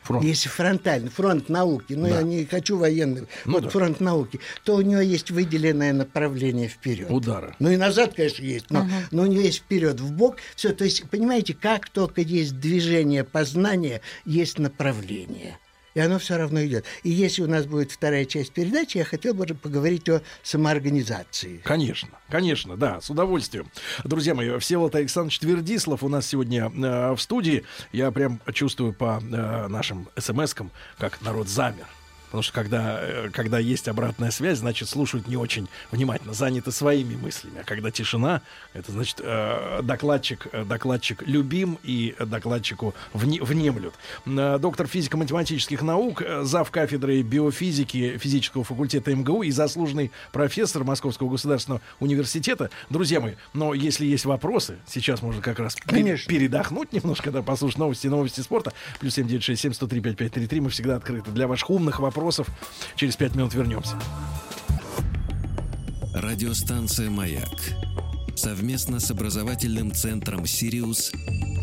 Фронт. 0.02 0.24
Если 0.24 0.48
фронтальный, 0.48 1.10
фронт 1.10 1.48
науки, 1.48 1.94
ну 1.94 2.08
да. 2.08 2.16
я 2.16 2.22
не 2.22 2.44
хочу 2.44 2.76
военный, 2.76 3.22
ну, 3.44 3.52
вот 3.52 3.64
да. 3.64 3.68
фронт 3.70 4.00
науки, 4.00 4.40
то 4.64 4.76
у 4.76 4.80
него 4.80 5.00
есть 5.00 5.30
выделенное 5.30 5.92
направление 5.92 6.68
вперед. 6.68 7.10
Удара. 7.10 7.54
Ну 7.60 7.70
и 7.70 7.76
назад, 7.76 8.14
конечно, 8.14 8.42
есть, 8.42 8.70
но, 8.70 8.80
uh 8.80 8.90
но 9.10 9.22
у 9.22 9.26
него 9.26 9.42
есть 9.42 9.60
вперед, 9.60 10.00
в 10.00 10.12
бок. 10.12 10.36
Все, 10.56 10.72
то 10.72 10.84
есть, 10.84 11.08
понимаете, 11.08 11.54
как 11.54 11.88
только 11.88 12.20
есть 12.20 12.58
движение 12.58 13.24
познания, 13.24 14.00
есть 14.24 14.58
направление 14.58 15.58
и 15.94 16.00
оно 16.00 16.18
все 16.18 16.36
равно 16.36 16.64
идет. 16.64 16.84
И 17.02 17.10
если 17.10 17.42
у 17.42 17.46
нас 17.46 17.66
будет 17.66 17.92
вторая 17.92 18.24
часть 18.24 18.52
передачи, 18.52 18.98
я 18.98 19.04
хотел 19.04 19.34
бы 19.34 19.46
поговорить 19.46 20.08
о 20.08 20.22
самоорганизации. 20.42 21.60
Конечно, 21.64 22.10
конечно, 22.28 22.76
да, 22.76 23.00
с 23.00 23.10
удовольствием. 23.10 23.70
Друзья 24.04 24.34
мои, 24.34 24.58
Всеволод 24.58 24.94
Александрович 24.94 25.38
Твердислав 25.38 26.02
у 26.02 26.08
нас 26.08 26.26
сегодня 26.26 26.70
э, 26.70 27.12
в 27.14 27.20
студии. 27.20 27.64
Я 27.92 28.10
прям 28.10 28.40
чувствую 28.52 28.92
по 28.92 29.20
э, 29.22 29.68
нашим 29.68 30.08
смс-кам, 30.16 30.70
как 30.98 31.20
народ 31.22 31.48
замер. 31.48 31.86
Потому 32.32 32.44
что 32.44 32.54
когда, 32.54 32.98
э, 32.98 33.28
когда 33.30 33.58
есть 33.58 33.88
обратная 33.88 34.30
связь, 34.30 34.56
значит, 34.56 34.88
слушают 34.88 35.28
не 35.28 35.36
очень 35.36 35.68
внимательно, 35.90 36.32
заняты 36.32 36.72
своими 36.72 37.14
мыслями. 37.14 37.58
А 37.60 37.62
когда 37.62 37.90
тишина, 37.90 38.40
это 38.72 38.90
значит, 38.90 39.20
э, 39.22 39.80
докладчик, 39.82 40.46
э, 40.50 40.64
докладчик 40.64 41.22
любим 41.26 41.78
и 41.82 42.14
докладчику 42.18 42.94
внемлют. 43.12 43.92
Доктор 44.24 44.86
физико-математических 44.86 45.82
наук, 45.82 46.22
зав. 46.40 46.70
кафедры 46.70 47.20
биофизики 47.20 48.16
физического 48.16 48.64
факультета 48.64 49.14
МГУ 49.14 49.42
и 49.42 49.50
заслуженный 49.50 50.10
профессор 50.32 50.84
Московского 50.84 51.28
государственного 51.28 51.82
университета. 52.00 52.70
Друзья 52.88 53.20
мои, 53.20 53.34
но 53.52 53.74
если 53.74 54.06
есть 54.06 54.24
вопросы, 54.24 54.78
сейчас 54.86 55.20
можно 55.20 55.42
как 55.42 55.58
раз 55.58 55.74
Конечно. 55.74 56.30
передохнуть 56.30 56.94
немножко, 56.94 57.30
да, 57.30 57.42
послушать 57.42 57.78
новости, 57.78 58.06
новости 58.06 58.40
спорта. 58.40 58.72
Плюс 59.00 59.12
7967 59.16 59.74
103 59.74 60.00
5533. 60.00 60.60
Мы 60.60 60.70
всегда 60.70 60.96
открыты 60.96 61.30
для 61.30 61.46
ваших 61.46 61.68
умных 61.68 62.00
вопросов 62.00 62.21
вопросов. 62.22 62.46
Через 62.94 63.16
пять 63.16 63.34
минут 63.34 63.52
вернемся. 63.54 63.96
Радиостанция 66.14 67.10
«Маяк» 67.10 67.48
совместно 68.36 69.00
с 69.00 69.10
образовательным 69.10 69.92
центром 69.92 70.46
«Сириус» 70.46 71.12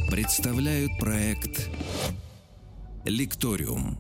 представляют 0.10 0.92
проект 1.00 1.70
«Лекториум». 3.06 3.98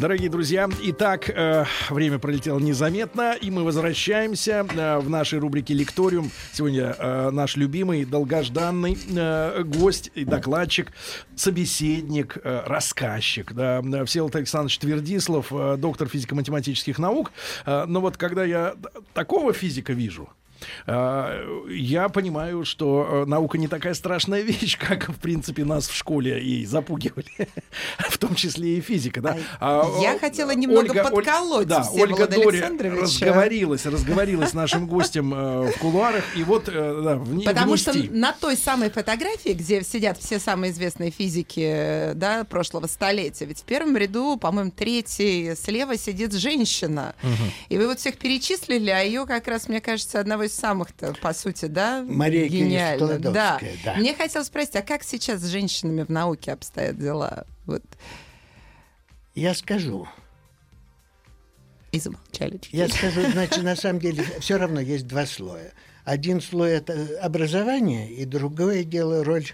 Дорогие 0.00 0.30
друзья, 0.30 0.66
итак, 0.80 1.28
э, 1.28 1.66
время 1.90 2.18
пролетело 2.18 2.58
незаметно, 2.58 3.34
и 3.38 3.50
мы 3.50 3.64
возвращаемся 3.64 4.66
э, 4.66 4.98
в 4.98 5.10
нашей 5.10 5.38
рубрике 5.40 5.74
«Лекториум». 5.74 6.30
Сегодня 6.54 6.96
э, 6.98 7.28
наш 7.30 7.56
любимый, 7.56 8.06
долгожданный 8.06 8.96
э, 9.14 9.62
гость 9.62 10.10
и 10.14 10.24
докладчик, 10.24 10.90
собеседник, 11.36 12.38
э, 12.42 12.62
рассказчик, 12.64 13.52
да, 13.52 13.82
Всеволод 14.06 14.34
Александрович 14.36 14.78
Твердислав, 14.78 15.52
э, 15.52 15.76
доктор 15.76 16.08
физико-математических 16.08 16.98
наук. 16.98 17.30
Э, 17.66 17.84
но 17.86 18.00
вот 18.00 18.16
когда 18.16 18.46
я 18.46 18.76
такого 19.12 19.52
физика 19.52 19.92
вижу, 19.92 20.30
я 20.86 22.08
понимаю, 22.08 22.64
что 22.64 23.22
э, 23.24 23.24
наука 23.26 23.58
не 23.58 23.68
такая 23.68 23.94
страшная 23.94 24.40
вещь, 24.50 24.78
как, 24.78 25.08
в 25.08 25.18
принципе, 25.18 25.64
нас 25.64 25.88
в 25.88 25.94
школе 25.94 26.42
и 26.42 26.64
запугивали, 26.66 27.48
в 27.98 28.18
том 28.18 28.34
числе 28.34 28.78
и 28.78 28.80
физика. 28.80 29.20
Да? 29.20 29.36
А, 29.60 29.88
я 30.00 30.18
хотела 30.18 30.54
немного 30.54 30.90
Ольга, 30.90 31.10
подколоть 31.10 31.66
да, 31.66 31.86
Ольга 31.92 32.26
Дори 32.26 32.60
разговорилась, 32.60 33.86
разговорилась 33.86 34.50
с 34.50 34.54
нашим 34.54 34.86
гостем 34.86 35.32
э, 35.34 35.72
в 35.72 35.78
кулуарах, 35.78 36.24
и 36.36 36.44
вот 36.44 36.68
э, 36.68 37.00
да, 37.04 37.16
в, 37.16 37.44
Потому 37.44 37.76
что 37.76 37.92
на 38.10 38.32
той 38.32 38.56
самой 38.56 38.90
фотографии, 38.90 39.52
где 39.52 39.82
сидят 39.82 40.18
все 40.18 40.38
самые 40.38 40.72
известные 40.72 41.10
физики 41.10 42.12
да, 42.14 42.44
прошлого 42.44 42.86
столетия, 42.86 43.44
ведь 43.44 43.60
в 43.60 43.64
первом 43.64 43.96
ряду, 43.96 44.36
по-моему, 44.36 44.70
третий 44.70 45.54
слева 45.54 45.96
сидит 45.96 46.32
женщина. 46.32 47.14
Угу. 47.22 47.50
И 47.70 47.78
вы 47.78 47.86
вот 47.86 48.00
всех 48.00 48.16
перечислили, 48.16 48.90
а 48.90 49.00
ее 49.00 49.26
как 49.26 49.48
раз, 49.48 49.68
мне 49.68 49.80
кажется, 49.80 50.20
одного 50.20 50.44
из 50.44 50.49
самых-то, 50.54 51.14
по 51.20 51.32
сути, 51.32 51.66
да, 51.66 52.04
Мария 52.06 52.48
гениально. 52.48 53.18
Да. 53.18 53.60
да. 53.84 53.94
Мне 53.96 54.14
хотелось 54.14 54.48
спросить, 54.48 54.76
а 54.76 54.82
как 54.82 55.02
сейчас 55.02 55.40
с 55.40 55.46
женщинами 55.46 56.02
в 56.02 56.08
науке 56.08 56.52
обстоят 56.52 56.98
дела? 56.98 57.46
Вот. 57.66 57.82
Я 59.34 59.54
скажу. 59.54 60.08
И 61.92 61.98
замолчали. 61.98 62.60
Я 62.70 62.88
скажу, 62.88 63.22
значит, 63.32 63.62
на 63.62 63.74
самом 63.74 64.00
деле 64.00 64.24
все 64.40 64.56
равно 64.56 64.80
есть 64.80 65.06
два 65.06 65.26
слоя. 65.26 65.72
Один 66.04 66.40
слой 66.40 66.72
это 66.72 67.18
образование, 67.20 68.10
и 68.10 68.24
другое 68.24 68.84
дело 68.84 69.24
роль 69.24 69.46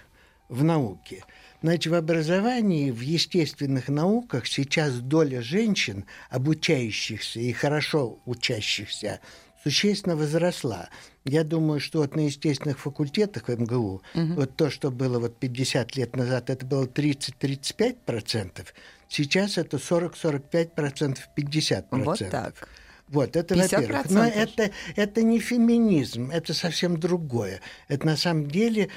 в 0.49 0.63
науке. 0.63 1.23
Значит, 1.63 1.91
в 1.91 1.95
образовании, 1.95 2.91
в 2.91 3.01
естественных 3.01 3.89
науках 3.89 4.45
сейчас 4.45 4.99
доля 4.99 5.41
женщин, 5.41 6.05
обучающихся 6.29 7.39
и 7.39 7.51
хорошо 7.51 8.19
учащихся, 8.25 9.19
существенно 9.67 10.15
возросла. 10.15 10.89
Я 11.25 11.43
думаю, 11.43 11.81
что 11.81 11.99
вот 11.99 12.15
на 12.15 12.21
естественных 12.21 12.79
факультетах 12.79 13.49
в 13.49 13.59
МГУ, 13.59 14.01
угу. 14.13 14.33
вот 14.35 14.55
то, 14.55 14.69
что 14.69 14.91
было 14.91 15.19
вот 15.19 15.37
50 15.37 15.97
лет 15.97 16.15
назад, 16.15 16.49
это 16.49 16.65
было 16.65 16.85
30-35%, 16.85 18.65
Сейчас 19.09 19.57
это 19.57 19.77
40-45%, 19.77 21.17
50%. 21.35 21.85
Вот 21.91 22.19
так. 22.29 22.69
Вот, 23.09 23.35
это 23.37 23.55
во-первых. 23.55 24.09
Но 24.09 24.25
это, 24.25 24.71
это 24.97 25.21
не 25.21 25.39
феминизм, 25.39 26.29
это 26.29 26.53
совсем 26.53 26.97
другое. 26.97 27.61
Это 27.87 28.05
на 28.05 28.17
самом 28.17 28.49
деле 28.49 28.89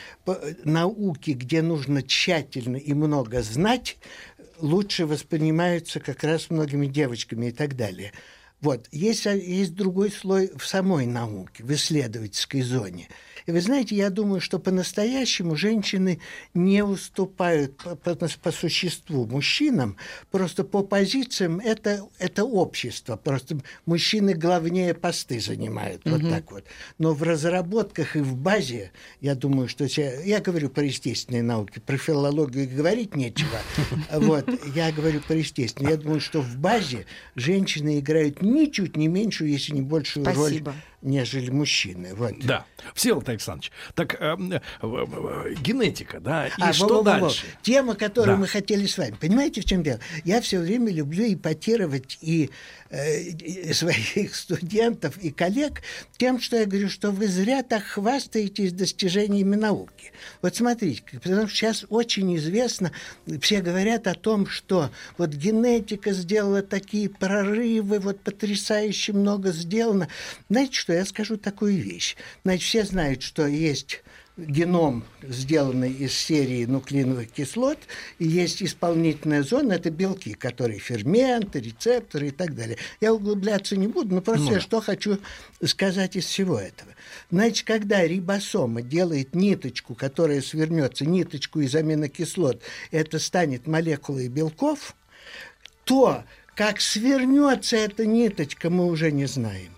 науки, 0.65 1.31
где 1.31 1.63
нужно 1.63 2.03
тщательно 2.03 2.77
и 2.77 2.93
много 2.93 3.43
знать, 3.43 3.99
лучше 4.59 5.07
воспринимаются 5.07 6.01
как 6.01 6.25
раз 6.25 6.51
многими 6.51 6.87
девочками 6.87 7.47
и 7.47 7.53
так 7.53 7.77
далее. 7.77 8.13
Вот. 8.61 8.89
Есть, 8.93 9.25
есть 9.25 9.75
другой 9.75 10.11
слой 10.11 10.51
в 10.57 10.67
самой 10.67 11.07
науке, 11.07 11.65
в 11.65 11.73
исследовательской 11.73 12.63
зоне– 12.63 13.09
и 13.51 13.53
вы 13.53 13.61
знаете, 13.61 13.97
я 13.97 14.11
думаю, 14.11 14.41
что 14.41 14.61
по-настоящему 14.61 15.57
женщины 15.57 16.21
не 16.55 16.85
уступают 16.85 17.77
по, 17.79 17.97
по, 17.97 18.15
по 18.15 18.53
существу 18.53 19.27
мужчинам, 19.27 19.97
просто 20.31 20.63
по 20.63 20.85
позициям 20.85 21.59
это, 21.59 22.07
это 22.21 22.45
общество. 22.45 23.17
Просто 23.17 23.59
мужчины 23.87 24.35
главнее 24.35 24.95
посты 24.95 25.41
занимают, 25.41 26.07
угу. 26.07 26.15
вот 26.15 26.31
так 26.31 26.53
вот. 26.53 26.65
Но 26.99 27.13
в 27.13 27.25
разработках 27.25 28.15
и 28.15 28.21
в 28.21 28.37
базе, 28.37 28.93
я 29.21 29.35
думаю, 29.35 29.67
что... 29.67 29.85
Я 29.85 30.41
говорю 30.41 30.71
про 30.71 30.85
естественные 30.85 31.43
науки, 31.43 31.81
про 31.81 31.97
филологию 31.97 32.69
говорить 32.73 33.17
нечего. 33.17 33.59
Вот, 34.13 34.49
я 34.77 34.93
говорю 34.93 35.21
про 35.21 35.37
естественные. 35.37 35.93
Я 35.93 35.97
думаю, 35.97 36.21
что 36.21 36.41
в 36.41 36.57
базе 36.57 37.07
женщины 37.35 37.99
играют 37.99 38.43
ничуть 38.43 38.97
не 38.97 39.09
меньшую, 39.09 39.51
если 39.51 39.73
не 39.73 39.83
большую 39.83 40.25
Спасибо. 40.25 40.71
роль 40.73 40.81
нежели 41.03 41.51
мужчины. 41.51 42.15
Вот. 42.15 42.35
Да. 42.41 42.65
Всеволод 42.95 43.29
Александрович, 43.29 43.73
так 43.95 44.15
э, 44.15 44.37
э, 44.39 44.61
э, 44.83 45.55
генетика, 45.61 46.21
да, 46.21 46.49
и 46.49 46.53
а, 46.59 46.73
что 46.73 46.89
во, 46.89 46.97
во, 46.97 47.03
дальше? 47.03 47.47
Во. 47.47 47.63
Тема, 47.63 47.95
которую 47.95 48.37
да. 48.37 48.41
мы 48.41 48.47
хотели 48.47 48.87
с 48.87 48.99
вами. 48.99 49.17
Понимаете, 49.21 49.61
в 49.61 49.65
чем 49.65 49.83
дело? 49.83 50.01
Я 50.25 50.41
все 50.41 50.59
время 50.59 50.93
люблю 50.93 51.25
ипотировать 51.33 52.19
и 52.21 52.51
Э, 52.93 53.73
своих 53.73 54.35
студентов 54.35 55.17
и 55.19 55.31
коллег 55.31 55.81
тем, 56.17 56.41
что 56.41 56.57
я 56.57 56.67
говорю, 56.67 56.89
что 56.89 57.13
вы 57.13 57.29
зря 57.29 57.63
так 57.63 57.85
хвастаетесь 57.85 58.73
достижениями 58.73 59.55
науки. 59.55 60.11
Вот 60.43 60.57
смотрите, 60.57 61.05
потому 61.23 61.47
что 61.47 61.57
сейчас 61.57 61.87
очень 61.89 62.37
известно, 62.37 62.91
все 63.41 63.61
говорят 63.61 64.09
о 64.09 64.15
том, 64.15 64.49
что 64.49 64.91
вот 65.19 65.31
генетика 65.31 66.11
сделала 66.11 66.63
такие 66.63 67.09
прорывы, 67.09 68.01
вот 68.01 68.23
потрясающе 68.23 69.13
много 69.13 69.53
сделано. 69.53 70.09
Знаете 70.49 70.73
что, 70.73 70.90
я 70.93 71.05
скажу 71.05 71.37
такую 71.37 71.81
вещь. 71.81 72.17
Значит, 72.45 72.63
все 72.63 72.85
знают, 72.85 73.23
что 73.23 73.47
есть 73.47 74.03
геном, 74.47 75.05
сделанный 75.23 75.93
из 75.93 76.15
серии 76.15 76.65
нуклеиновых 76.65 77.31
кислот, 77.31 77.79
и 78.19 78.27
есть 78.27 78.63
исполнительная 78.63 79.43
зона, 79.43 79.75
это 79.75 79.91
белки, 79.91 80.35
которые 80.35 80.79
ферменты, 80.79 81.61
рецепторы 81.61 82.29
и 82.29 82.31
так 82.31 82.55
далее. 82.55 82.79
Я 83.01 83.13
углубляться 83.13 83.77
не 83.77 83.87
буду, 83.87 84.15
но 84.15 84.21
просто 84.21 84.47
ну. 84.47 84.53
я 84.53 84.61
что 84.61 84.81
хочу 84.81 85.19
сказать 85.65 86.17
из 86.17 86.25
всего 86.27 86.59
этого. 86.59 86.93
Значит, 87.31 87.67
когда 87.67 88.07
рибосома 88.07 88.83
делает 88.83 89.35
ниточку, 89.35 89.95
которая 89.95 90.41
свернется, 90.41 91.05
ниточку 91.05 91.61
из 91.61 91.75
аминокислот, 91.75 92.63
это 92.91 93.19
станет 93.19 93.67
молекулой 93.67 94.29
белков, 94.29 94.95
то 95.85 96.25
как 96.55 96.81
свернется 96.81 97.77
эта 97.77 98.07
ниточка, 98.07 98.71
мы 98.71 98.87
уже 98.87 99.13
не 99.13 99.27
знаем. 99.27 99.73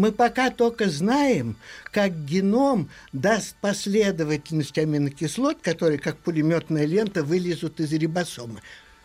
Мы 0.00 0.12
пока 0.12 0.48
только 0.48 0.88
знаем, 0.88 1.56
как 1.92 2.24
геном 2.24 2.88
даст 3.12 3.54
последовательность 3.60 4.78
аминокислот, 4.78 5.58
которые, 5.60 5.98
как 5.98 6.16
пулеметная 6.16 6.86
лента, 6.86 7.22
вылезут 7.22 7.80
из 7.80 7.92
рибосомы. 7.92 8.62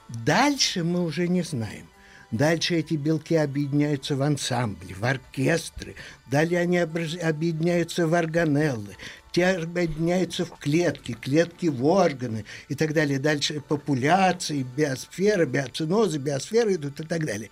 Дальше 0.08 0.86
мы 0.86 1.03
уже 1.03 1.27
не 1.27 1.41
знаем. 1.41 1.89
Дальше 2.31 2.75
эти 2.75 2.93
белки 2.93 3.36
объединяются 3.36 4.15
в 4.15 4.21
ансамбли, 4.21 4.93
в 4.93 5.03
оркестры. 5.03 5.95
Далее 6.31 6.62
они 6.62 6.77
объединяются 6.77 8.08
в 8.08 8.13
органеллы. 8.13 8.95
Те 9.34 9.47
объединяются 9.47 10.45
в 10.45 10.51
клетки, 10.51 11.12
клетки 11.12 11.65
в 11.65 11.84
органы 11.84 12.45
и 12.69 12.75
так 12.75 12.93
далее. 12.93 13.19
Дальше 13.19 13.60
популяции, 13.60 14.65
биосфера, 14.77 15.45
биоцинозы, 15.45 16.19
биосферы 16.19 16.75
идут 16.75 17.01
и 17.01 17.03
так 17.03 17.25
далее. 17.25 17.49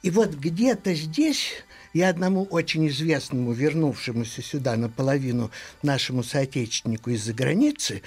И 0.00 0.10
вот 0.10 0.34
где-то 0.34 0.94
здесь 0.94 1.62
я 1.92 2.08
одному 2.08 2.44
очень 2.44 2.88
известному, 2.88 3.52
вернувшемуся 3.52 4.42
сюда 4.42 4.76
наполовину 4.76 5.50
нашему 5.82 6.22
соотечественнику 6.22 7.10
из-за 7.10 7.32
границы, 7.32 8.02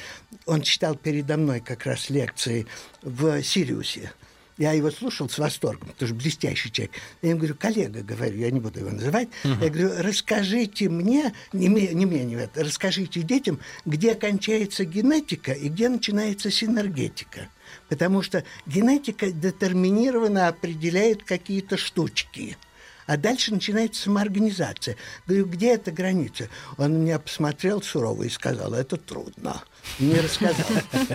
он 0.46 0.62
читал 0.62 0.96
передо 0.96 1.38
мной 1.38 1.60
как 1.60 1.86
раз 1.86 2.10
лекции 2.10 2.66
в 3.02 3.42
Сириусе. 3.44 4.12
Я 4.58 4.74
его 4.74 4.92
слушал 4.92 5.30
с 5.30 5.40
восторгом, 5.40 5.90
потому 5.90 6.08
что 6.08 6.16
блестящий 6.16 6.72
человек. 6.72 6.94
Я 7.24 7.30
ему 7.30 7.40
говорю, 7.40 7.56
коллега, 7.56 8.04
говорю, 8.04 8.38
я 8.38 8.52
не 8.52 8.60
буду 8.60 8.80
его 8.80 8.92
называть. 8.92 9.30
Uh-huh. 9.44 9.64
Я 9.64 9.70
говорю, 9.70 9.92
расскажите 9.98 10.90
мне, 10.90 11.34
не, 11.54 11.68
не 11.68 12.06
мне, 12.06 12.24
не 12.24 12.36
это, 12.36 12.64
расскажите 12.64 13.22
детям, 13.22 13.60
где 13.86 14.14
кончается 14.14 14.86
генетика 14.86 15.54
и 15.54 15.70
где 15.70 15.90
начинается 15.90 16.52
синергетика. 16.52 17.50
Потому 17.90 18.22
что 18.22 18.44
генетика 18.68 19.32
детерминированно 19.32 20.48
определяет 20.48 21.24
какие-то 21.24 21.76
штучки. 21.76 22.56
А 23.06 23.18
дальше 23.18 23.54
начинается 23.54 24.04
самоорганизация. 24.04 24.96
Говорю, 25.26 25.46
где 25.46 25.74
эта 25.74 25.92
граница? 25.92 26.50
Он 26.78 27.02
меня 27.02 27.20
посмотрел 27.20 27.82
сурово 27.82 28.24
и 28.24 28.30
сказал, 28.30 28.74
это 28.74 28.98
трудно 28.98 29.64
не 30.00 30.16
рассказал. 30.16 30.66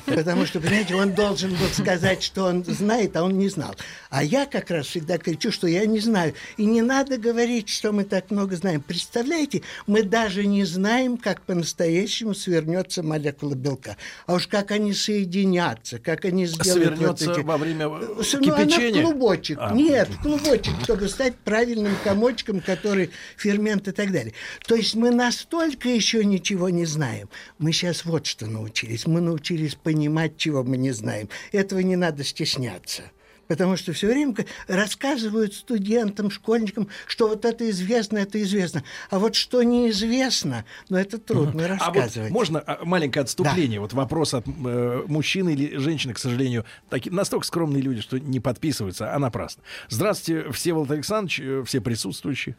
Потому 0.07 0.47
что, 0.47 0.61
понимаете, 0.61 0.95
он 0.95 1.13
должен 1.13 1.51
был 1.51 1.69
сказать, 1.73 2.23
что 2.23 2.45
он 2.45 2.65
знает, 2.65 3.17
а 3.17 3.25
он 3.25 3.39
не 3.39 3.49
знал. 3.49 3.75
А 4.11 4.23
я 4.23 4.47
как 4.47 4.71
раз 4.71 4.87
всегда 4.87 5.19
кричу, 5.19 5.51
что 5.51 5.67
я 5.67 5.85
не 5.87 6.01
знаю. 6.01 6.35
И 6.57 6.65
не 6.65 6.83
надо 6.83 7.19
говорить, 7.19 7.69
что 7.69 7.93
мы 7.93 8.05
так 8.05 8.31
много 8.31 8.57
знаем. 8.57 8.81
Представляете, 8.81 9.63
мы 9.87 10.03
даже 10.03 10.47
не 10.47 10.65
знаем, 10.65 11.17
как 11.17 11.43
по-настоящему 11.43 12.35
свернется 12.35 13.03
молекула 13.03 13.55
белка. 13.55 13.97
А 14.27 14.35
уж 14.35 14.47
как 14.47 14.71
они 14.71 14.93
соединятся, 14.93 15.99
как 15.99 16.25
они 16.25 16.47
сделают... 16.47 16.97
Свернется 16.97 17.29
вот 17.29 17.39
эти... 17.39 17.45
во 17.45 17.57
время 17.57 17.91
кипячения? 17.91 18.93
Ну, 18.93 18.99
она 18.99 19.01
в 19.01 19.03
клубочек. 19.03 19.59
А. 19.61 19.75
Нет, 19.75 20.09
в 20.09 20.23
клубочек, 20.23 20.75
чтобы 20.85 21.09
стать 21.09 21.37
правильным 21.37 21.97
комочком, 22.05 22.61
который 22.61 23.11
фермент 23.37 23.89
и 23.89 23.93
так 23.93 24.13
далее. 24.13 24.35
То 24.67 24.75
есть 24.75 24.95
мы 24.95 25.11
настолько 25.11 25.89
еще 25.89 26.25
ничего 26.25 26.69
не 26.69 26.85
знаем. 26.85 27.29
Мы 27.59 27.73
сейчас 27.73 28.05
вот 28.05 28.27
что 28.27 28.47
научились. 28.59 29.07
Мы 29.07 29.21
научились 29.21 29.75
понимать, 29.75 30.37
чего 30.37 30.65
мы 30.65 30.77
не 30.77 30.91
знаем. 30.91 31.29
Этого 31.53 31.81
не 31.81 31.97
надо 31.97 32.25
стесняться. 32.25 33.03
Потому 33.47 33.79
что 33.79 33.95
все 33.95 34.09
время 34.09 34.35
рассказывают 34.67 35.55
студентам, 35.55 36.31
школьникам, 36.31 36.89
что 37.07 37.29
вот 37.29 37.47
это 37.47 37.69
известно, 37.71 38.19
это 38.19 38.43
известно. 38.43 38.85
А 39.09 39.19
вот 39.19 39.35
что 39.35 39.63
неизвестно, 39.63 40.67
ну 40.91 40.99
это 40.99 41.17
трудно 41.17 41.63
угу. 41.63 41.73
рассказывать. 41.73 42.17
А 42.19 42.23
вот 42.25 42.31
можно 42.31 42.61
а, 42.61 42.85
маленькое 42.85 43.23
отступление? 43.23 43.79
Да. 43.79 43.81
Вот 43.81 43.95
вопрос 43.95 44.35
от 44.35 44.45
э, 44.47 45.03
мужчины 45.07 45.55
или 45.55 45.79
женщины, 45.79 46.13
к 46.13 46.19
сожалению, 46.19 46.67
такие, 46.91 47.11
настолько 47.11 47.47
скромные 47.47 47.81
люди, 47.81 48.03
что 48.03 48.19
не 48.19 48.39
подписываются, 48.39 49.15
а 49.15 49.19
напрасно. 49.19 49.63
Здравствуйте, 49.89 50.53
Всеволод 50.53 50.91
Александрович, 50.91 51.41
э, 51.41 51.63
все 51.67 51.81
присутствующие. 51.81 52.55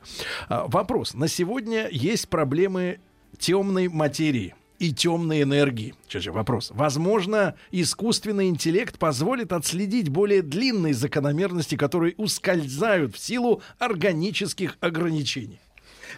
А, 0.48 0.66
вопрос. 0.68 1.14
На 1.14 1.28
сегодня 1.28 1.88
есть 1.92 2.30
проблемы 2.30 3.00
темной 3.38 3.90
материи 3.90 4.56
и 4.80 4.94
темной 4.94 5.44
энергии. 5.44 5.94
Сейчас 6.08 6.24
же 6.24 6.32
вопрос. 6.32 6.72
Возможно, 6.74 7.56
искусственный 7.72 8.48
интеллект 8.48 8.98
позволит 8.98 9.52
отследить 9.52 10.10
более 10.10 10.42
длинные 10.42 10.94
закономерности, 10.94 11.76
которые 11.76 12.16
ускользают 12.18 13.16
в 13.16 13.20
силу 13.20 13.62
органических 13.78 14.78
ограничений. 14.80 15.60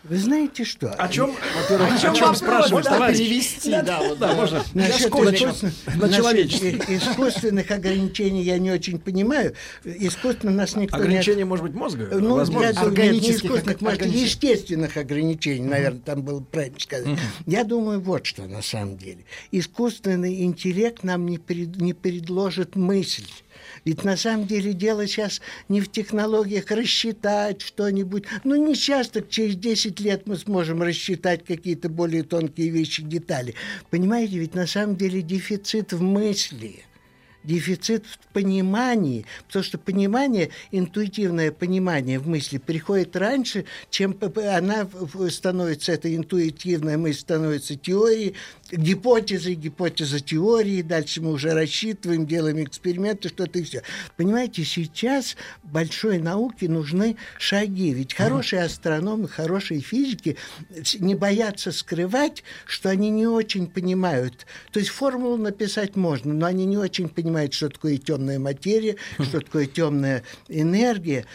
Вы 0.04 0.18
знаете 0.18 0.64
что? 0.64 0.92
О 0.94 1.08
чем, 1.08 1.32
о 1.32 1.98
чем, 1.98 2.12
о 2.12 2.16
чем 2.16 2.36
спрашиваешь, 2.36 2.86
товарищ? 2.86 3.18
перевести, 3.18 3.72
да, 3.72 3.82
да, 3.82 4.00
вот, 4.02 4.20
да, 4.20 4.34
можно. 4.34 4.64
Насчет, 4.74 5.14
на 5.14 6.10
человеческих. 6.10 6.90
Искусственных 6.90 7.72
ограничений 7.72 8.44
я 8.44 8.58
не 8.58 8.72
очень 8.72 9.00
понимаю. 9.00 9.54
Искусственно 9.84 10.52
нас 10.52 10.76
никто 10.76 10.98
Ограничения, 10.98 11.40
не... 11.40 11.44
может 11.46 11.66
быть, 11.66 11.74
мозга? 11.74 12.10
Ну, 12.12 12.36
возможно. 12.36 12.68
Я 12.68 12.74
думаю, 12.74 13.14
нет, 13.14 13.22
не 13.22 13.32
искусственных, 13.32 13.82
может, 13.82 14.06
естественных 14.06 14.98
ограничений, 14.98 15.66
наверное, 15.66 16.02
там 16.02 16.22
было 16.24 16.42
правильно 16.42 16.80
сказать. 16.80 17.08
Я 17.46 17.64
думаю, 17.64 18.00
вот 18.00 18.26
что 18.26 18.44
на 18.44 18.62
самом 18.62 18.98
деле. 18.98 19.26
Искусственный 19.52 20.44
интеллект 20.44 21.04
нам 21.04 21.26
не, 21.26 21.38
пред, 21.38 21.78
не 21.78 21.94
предложит 21.94 22.76
мысль. 22.76 23.26
Ведь 23.86 24.04
на 24.04 24.16
самом 24.16 24.46
деле 24.46 24.74
дело 24.74 25.08
сейчас 25.08 25.42
не 25.70 25.82
в 25.82 25.92
технологиях 25.92 26.70
рассчитать 26.70 27.62
что-нибудь. 27.62 28.26
Ну, 28.44 28.56
не 28.56 28.76
сейчас, 28.76 29.10
так 29.10 29.30
через 29.30 29.56
10 29.56 30.00
лет 30.00 30.28
мы 30.28 30.38
сможем 30.38 30.82
рассчитать 30.82 31.44
какие-то 31.46 31.90
более 31.90 32.24
тонкие 32.24 32.70
вещи, 32.70 33.04
детали. 33.04 33.56
Понимаете, 33.90 34.38
ведь 34.38 34.54
на 34.54 34.68
самом 34.68 34.96
деле 34.96 35.22
дефицит 35.22 35.94
в 35.94 36.02
мысли– 36.02 36.84
дефицит 37.44 38.06
в 38.06 38.34
понимании, 38.34 39.26
потому 39.48 39.64
что 39.64 39.78
понимание, 39.78 40.50
интуитивное 40.72 41.52
понимание 41.52 42.20
в 42.20 42.28
мысли 42.28 42.58
приходит 42.58 43.16
раньше, 43.16 43.66
чем 43.90 44.18
она 44.36 44.88
становится, 45.30 45.94
эта 45.94 46.16
интуитивная 46.16 46.98
мысль 46.98 47.20
становится 47.20 47.76
теорией, 47.76 48.36
гипотезой, 48.72 49.56
гипотеза 49.56 50.20
теории, 50.20 50.82
дальше 50.82 51.22
мы 51.22 51.32
уже 51.32 51.54
рассчитываем, 51.54 52.26
делаем 52.26 52.64
эксперименты, 52.64 53.30
что-то 53.30 53.60
и 53.60 53.64
все. 53.64 53.82
Понимаете, 54.18 54.64
сейчас 54.64 55.36
большой 55.64 56.20
науке 56.20 56.70
нужны 56.70 57.18
шаги, 57.38 57.94
ведь 57.94 58.14
хорошие 58.14 58.64
астрономы, 58.64 59.28
хорошие 59.28 59.82
физики 59.82 60.38
не 61.00 61.16
боятся 61.16 61.72
скрывать, 61.72 62.44
что 62.66 62.90
они 62.90 63.10
не 63.10 63.28
очень 63.28 63.68
понимают. 63.68 64.46
То 64.72 64.80
есть 64.80 64.92
формулу 64.92 65.38
написать 65.38 65.96
можно, 65.96 66.34
но 66.34 66.46
они 66.46 66.66
не 66.66 66.78
очень 66.78 67.10
понимают, 67.10 67.31
что 67.52 67.70
такое 67.70 67.98
темная 67.98 68.40
материя, 68.40 68.96
что 69.20 69.40
такое 69.40 69.66
темная 69.66 70.24
энергия. 70.48 71.26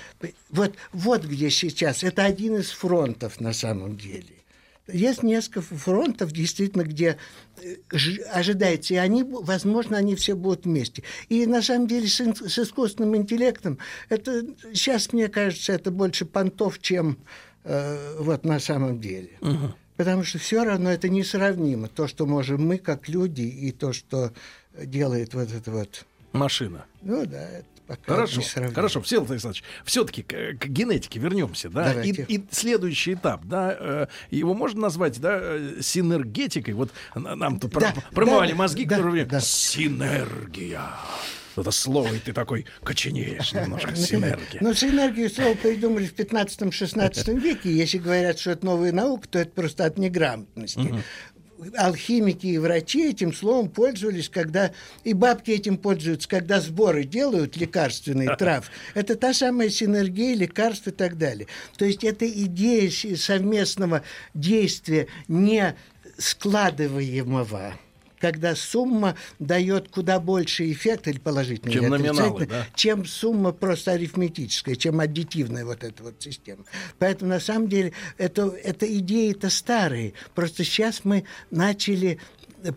Вот, 0.50 0.74
вот 0.92 1.24
где 1.24 1.50
сейчас. 1.50 2.04
Это 2.04 2.24
один 2.24 2.56
из 2.56 2.70
фронтов 2.70 3.40
на 3.40 3.52
самом 3.52 3.96
деле. 3.96 4.36
Есть 4.88 5.24
несколько 5.24 5.62
фронтов, 5.62 6.30
действительно, 6.30 6.82
где 6.82 7.18
э, 7.60 7.76
ожидается, 8.32 8.94
и 8.94 8.98
они, 8.98 9.24
возможно, 9.24 9.96
они 9.96 10.14
все 10.14 10.36
будут 10.36 10.64
вместе. 10.64 11.02
И 11.28 11.44
на 11.46 11.60
самом 11.60 11.88
деле 11.88 12.06
с, 12.06 12.20
с 12.20 12.58
искусственным 12.58 13.16
интеллектом, 13.16 13.78
это 14.08 14.46
сейчас, 14.72 15.12
мне 15.12 15.26
кажется, 15.26 15.72
это 15.72 15.90
больше 15.90 16.24
понтов, 16.24 16.78
чем 16.80 17.18
э, 17.64 18.16
вот 18.20 18.44
на 18.44 18.60
самом 18.60 19.00
деле. 19.00 19.30
Угу. 19.40 19.74
Потому 19.96 20.22
что 20.22 20.38
все 20.38 20.62
равно 20.62 20.90
это 20.90 21.08
несравнимо. 21.08 21.88
То, 21.88 22.06
что 22.06 22.26
можем 22.26 22.64
мы, 22.64 22.78
как 22.78 23.08
люди, 23.08 23.42
и 23.42 23.72
то, 23.72 23.92
что 23.92 24.32
делает 24.84 25.34
вот 25.34 25.52
это 25.52 25.70
вот... 25.70 26.06
Машина. 26.32 26.84
Ну 27.02 27.24
да, 27.24 27.48
это 27.48 27.66
пока 27.86 28.14
хорошо, 28.14 28.42
хорошо, 28.74 29.00
Всеволод 29.00 29.30
Александрович, 29.30 29.64
все-таки 29.84 30.22
к, 30.22 30.58
к 30.58 30.66
генетике 30.66 31.18
вернемся, 31.18 31.70
да, 31.70 32.02
и, 32.02 32.10
и 32.10 32.44
следующий 32.50 33.14
этап, 33.14 33.44
да, 33.44 33.76
э, 33.78 34.06
его 34.30 34.54
можно 34.54 34.82
назвать, 34.82 35.20
да, 35.20 35.58
синергетикой, 35.80 36.74
вот 36.74 36.90
нам 37.14 37.58
тут 37.58 37.72
да, 37.72 37.94
промывали 38.12 38.50
да, 38.52 38.56
мозги, 38.56 38.84
да, 38.84 38.96
которые 38.96 39.24
да. 39.24 39.40
синергия 39.40 40.82
это 41.60 41.70
слово, 41.70 42.12
и 42.12 42.18
ты 42.18 42.32
такой 42.32 42.66
коченеешь 42.82 43.52
немножко, 43.52 43.94
синергия. 43.96 44.60
Ну, 44.60 44.74
синергию 44.74 45.30
слово 45.30 45.54
придумали 45.54 46.06
в 46.06 46.14
15-16 46.14 47.38
веке. 47.40 47.72
Если 47.72 47.98
говорят, 47.98 48.38
что 48.38 48.50
это 48.50 48.66
новая 48.66 48.92
наука, 48.92 49.26
то 49.28 49.38
это 49.38 49.52
просто 49.52 49.86
от 49.86 49.96
неграмотности 49.98 51.02
алхимики 51.76 52.46
и 52.46 52.58
врачи 52.58 53.10
этим 53.10 53.32
словом 53.32 53.68
пользовались, 53.68 54.28
когда 54.28 54.72
и 55.04 55.12
бабки 55.12 55.50
этим 55.50 55.78
пользуются, 55.78 56.28
когда 56.28 56.60
сборы 56.60 57.04
делают 57.04 57.56
лекарственные 57.56 58.36
трав. 58.38 58.70
Это 58.94 59.16
та 59.16 59.32
самая 59.32 59.70
синергия, 59.70 60.34
лекарств 60.34 60.88
и 60.88 60.92
так 60.92 61.18
далее. 61.18 61.46
То 61.76 61.84
есть 61.84 62.04
это 62.04 62.28
идея 62.28 62.90
совместного 63.16 64.02
действия 64.34 65.08
не 65.28 65.76
складываемого 66.18 67.78
когда 68.26 68.56
сумма 68.56 69.14
дает 69.38 69.88
куда 69.88 70.18
больше 70.18 70.68
эффекта 70.72 71.10
или 71.10 71.18
положительный, 71.20 71.72
чем, 71.72 71.88
номиналы, 71.90 72.46
да? 72.46 72.66
чем 72.74 73.04
сумма 73.04 73.52
просто 73.52 73.92
арифметическая, 73.92 74.74
чем 74.74 74.98
аддитивная 74.98 75.64
вот 75.64 75.84
эта 75.84 76.02
вот 76.02 76.14
система. 76.18 76.64
Поэтому 76.98 77.30
на 77.30 77.38
самом 77.38 77.68
деле 77.68 77.92
это, 78.18 78.48
это 78.48 78.84
идеи-то 78.98 79.48
старые. 79.48 80.14
Просто 80.34 80.64
сейчас 80.64 81.04
мы 81.04 81.22
начали 81.52 82.18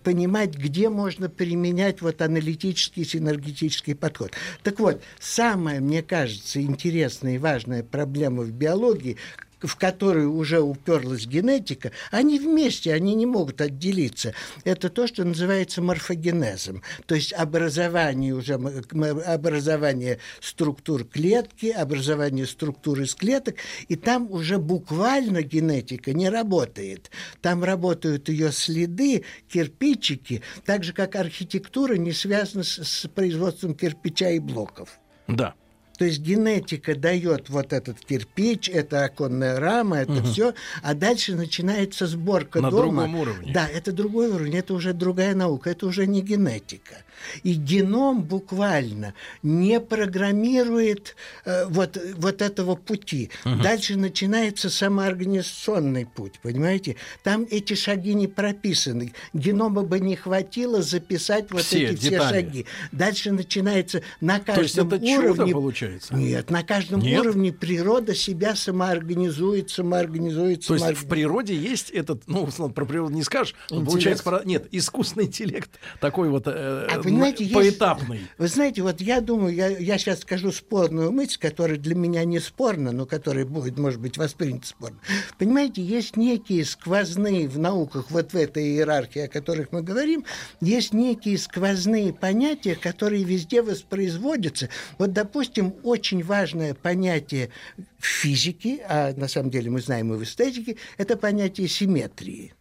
понимать, 0.04 0.54
где 0.56 0.88
можно 0.88 1.30
применять 1.30 2.04
вот 2.04 2.22
аналитический 2.22 3.04
синергетический 3.04 3.96
подход. 3.96 4.34
Так 4.62 4.80
вот, 4.80 5.02
самая, 5.20 5.80
мне 5.80 6.04
кажется, 6.04 6.62
интересная 6.62 7.36
и 7.36 7.40
важная 7.40 7.82
проблема 7.82 8.44
в 8.44 8.52
биологии, 8.52 9.18
в 9.62 9.76
которую 9.76 10.34
уже 10.34 10.62
уперлась 10.62 11.26
генетика, 11.26 11.92
они 12.12 12.40
вместе, 12.40 12.94
они 12.94 13.16
не 13.16 13.26
могут 13.26 13.62
отделиться. 13.62 14.34
Это 14.64 14.90
то, 14.90 15.08
что 15.08 15.24
называется 15.24 15.82
морфогенезом, 15.82 16.82
то 17.06 17.16
есть 17.16 17.34
образование 17.34 18.34
уже 18.34 18.54
образование 18.54 20.20
структур 20.40 21.06
клетки, 21.06 21.68
образование 21.68 22.46
структур 22.46 23.02
из 23.02 23.16
клеток, 23.16 23.56
и 23.88 23.96
там 23.96 24.32
уже 24.32 24.58
буквально 24.58 25.42
генетика 25.42 26.14
не 26.14 26.30
работает. 26.30 27.12
Там 27.42 27.64
работают 27.64 28.30
ее 28.30 28.52
следы, 28.52 29.24
кирпичики, 29.48 30.42
так 30.66 30.84
же 30.84 30.94
как 30.94 31.16
архитектура 31.16 31.96
не 31.96 32.12
связана 32.12 32.64
с, 32.64 32.84
с 32.84 33.08
производством 33.08 33.76
кирпича 33.76 34.30
и 34.32 34.40
блоков. 34.40 35.00
Да. 35.28 35.54
То 36.00 36.06
есть 36.06 36.22
генетика 36.22 36.96
дает 36.96 37.50
вот 37.50 37.74
этот 37.74 38.00
кирпич, 38.00 38.70
это 38.70 39.04
оконная 39.04 39.60
рама, 39.60 39.98
это 39.98 40.14
угу. 40.14 40.28
все, 40.28 40.54
а 40.82 40.94
дальше 40.94 41.36
начинается 41.36 42.08
сборка 42.08 42.62
На 42.62 42.72
дома. 42.72 43.04
На 43.04 43.08
другом 43.08 43.16
уровне. 43.16 43.52
Да, 43.54 43.68
это 43.68 43.92
другой 43.92 44.30
уровень, 44.30 44.56
это 44.56 44.74
уже 44.74 44.94
другая 44.94 45.36
наука, 45.36 45.72
это 45.72 45.86
уже 45.86 46.08
не 46.08 46.22
генетика. 46.22 47.04
И 47.44 47.54
геном 47.54 48.24
буквально 48.24 49.14
не 49.44 49.82
программирует 49.82 51.18
э, 51.44 51.66
вот, 51.66 51.98
вот 52.16 52.42
этого 52.42 52.76
пути. 52.76 53.30
Угу. 53.44 53.62
Дальше 53.62 53.98
начинается 53.98 54.70
самоорганизационный 54.70 56.06
путь, 56.06 56.40
понимаете? 56.42 56.96
Там 57.24 57.46
эти 57.52 57.74
шаги 57.74 58.14
не 58.14 58.28
прописаны. 58.28 59.14
Генома 59.34 59.84
бы 59.84 60.00
не 60.00 60.16
хватило 60.16 60.82
записать 60.82 61.52
вот 61.52 61.64
все 61.64 61.88
эти 61.88 62.00
детали. 62.00 62.20
все 62.20 62.30
шаги. 62.30 62.66
Дальше 62.94 63.32
начинается 63.32 64.02
на 64.22 64.40
каждом 64.40 64.56
То 64.56 64.62
есть 64.62 64.78
это 64.78 65.20
уровне... 65.20 65.54
Получается? 65.90 66.16
Нет, 66.16 66.50
на 66.50 66.64
каждом 66.64 67.02
Нет? 67.02 67.22
уровне 67.22 67.52
природа 67.52 68.16
себя 68.16 68.56
самоорганизует, 68.56 69.70
самоорганизует, 69.70 70.66
То 70.66 70.76
есть 70.76 70.86
в 70.98 71.08
природе 71.08 71.56
есть 71.56 71.90
этот, 71.90 72.28
ну, 72.28 72.48
про 72.48 72.86
природу 72.86 73.14
не 73.14 73.24
скажешь, 73.24 73.56
интеллект. 73.70 73.88
получается, 73.88 74.24
про... 74.24 74.42
нет, 74.46 74.68
искусственный 74.72 75.26
интеллект 75.26 75.72
такой 76.00 76.30
вот 76.30 76.48
э, 76.48 76.88
а 76.90 77.02
понимаете, 77.02 77.50
поэтапный. 77.54 78.18
Есть, 78.20 78.32
вы 78.38 78.48
знаете, 78.48 78.82
вот 78.82 79.02
я 79.02 79.22
думаю, 79.22 79.54
я, 79.54 79.68
я 79.68 79.98
сейчас 79.98 80.22
скажу 80.22 80.52
спорную 80.52 81.12
мысль, 81.12 81.38
которая 81.40 81.78
для 81.78 81.96
меня 81.96 82.24
не 82.24 82.40
спорна, 82.40 82.92
но 82.92 83.06
которая 83.06 83.46
будет, 83.46 83.78
может 83.78 84.00
быть, 84.00 84.18
воспринята 84.18 84.68
спорно. 84.68 85.00
Понимаете, 85.38 85.82
есть 85.82 86.18
некие 86.18 86.66
сквозные 86.66 87.48
в 87.48 87.58
науках, 87.58 88.12
вот 88.12 88.34
в 88.34 88.36
этой 88.36 88.64
иерархии, 88.64 89.22
о 89.22 89.28
которых 89.28 89.72
мы 89.72 89.82
говорим, 89.82 90.26
есть 90.62 90.94
некие 90.94 91.38
сквозные 91.38 92.14
понятия, 92.14 92.76
которые 92.76 93.24
везде 93.24 93.62
воспроизводятся. 93.62 94.70
Вот, 94.98 95.14
допустим, 95.14 95.74
очень 95.84 96.24
важное 96.24 96.74
понятие 96.74 97.50
в 97.98 98.06
физике, 98.06 98.84
а 98.88 99.14
на 99.16 99.28
самом 99.28 99.50
деле 99.50 99.70
мы 99.70 99.82
знаем 99.82 100.14
и 100.14 100.18
в 100.18 100.24
эстетике, 100.24 100.78
это 100.98 101.18
понятие 101.18 101.68
симметрии. 101.68 102.54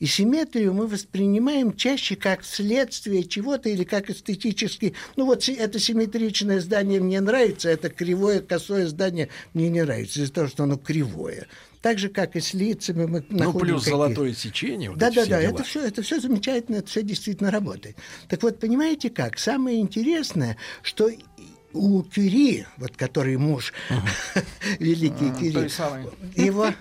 И 0.00 0.06
симметрию 0.06 0.72
мы 0.72 0.86
воспринимаем 0.86 1.74
чаще 1.74 2.16
как 2.16 2.44
следствие 2.44 3.24
чего-то 3.24 3.68
или 3.68 3.84
как 3.84 4.10
эстетически. 4.10 4.94
Ну 5.16 5.26
вот 5.26 5.48
это 5.48 5.78
симметричное 5.78 6.60
здание 6.60 7.00
мне 7.00 7.20
нравится, 7.20 7.68
это 7.68 7.88
кривое, 7.88 8.40
косое 8.40 8.86
здание 8.86 9.28
мне 9.54 9.68
не 9.68 9.82
нравится 9.82 10.20
из-за 10.20 10.32
того, 10.32 10.48
что 10.48 10.64
оно 10.64 10.76
кривое. 10.76 11.46
Так 11.82 11.98
же, 11.98 12.08
как 12.08 12.34
и 12.34 12.40
с 12.40 12.52
лицами 12.52 13.06
мы 13.06 13.24
Ну, 13.28 13.52
плюс 13.52 13.84
золотое 13.84 14.34
сечение. 14.34 14.90
Вот 14.90 14.98
да, 14.98 15.10
да, 15.10 15.24
да, 15.24 15.40
это 15.40 15.62
все, 15.62 15.86
это 15.86 16.02
все 16.02 16.20
замечательно, 16.20 16.76
это 16.76 16.88
все 16.88 17.02
действительно 17.02 17.50
работает. 17.50 17.96
Так 18.28 18.42
вот, 18.42 18.58
понимаете 18.58 19.08
как? 19.08 19.38
Самое 19.38 19.78
интересное, 19.78 20.56
что 20.82 21.10
у 21.72 22.02
Кюри, 22.02 22.66
вот 22.76 22.96
который 22.96 23.36
муж, 23.36 23.72
великий 24.78 25.30
Кюри, 25.30 25.70
его 26.34 26.72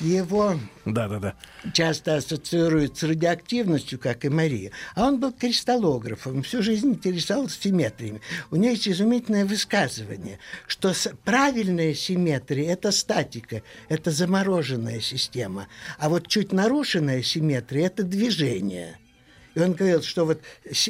его 0.00 0.58
да, 0.84 1.08
да, 1.08 1.18
да. 1.18 1.34
часто 1.72 2.16
ассоциируют 2.16 2.98
с 2.98 3.02
радиоактивностью, 3.02 3.98
как 3.98 4.24
и 4.24 4.28
Мария. 4.28 4.72
А 4.94 5.06
он 5.06 5.20
был 5.20 5.32
кристаллографом, 5.32 6.42
всю 6.42 6.62
жизнь 6.62 6.90
интересовался 6.90 7.60
симметриями. 7.60 8.20
У 8.50 8.56
него 8.56 8.70
есть 8.70 8.88
изумительное 8.88 9.44
высказывание, 9.44 10.38
что 10.66 10.92
правильная 11.24 11.94
симметрия– 11.94 12.72
это 12.72 12.90
статика, 12.90 13.62
это 13.88 14.10
замороженная 14.10 15.00
система. 15.00 15.68
А 15.98 16.08
вот 16.08 16.28
чуть 16.28 16.52
нарушенная 16.52 17.22
симметрия– 17.22 17.86
это 17.88 18.02
движение– 18.02 18.98
и 19.54 19.60
он 19.60 19.72
говорил, 19.72 20.02
что 20.02 20.24
вот 20.24 20.40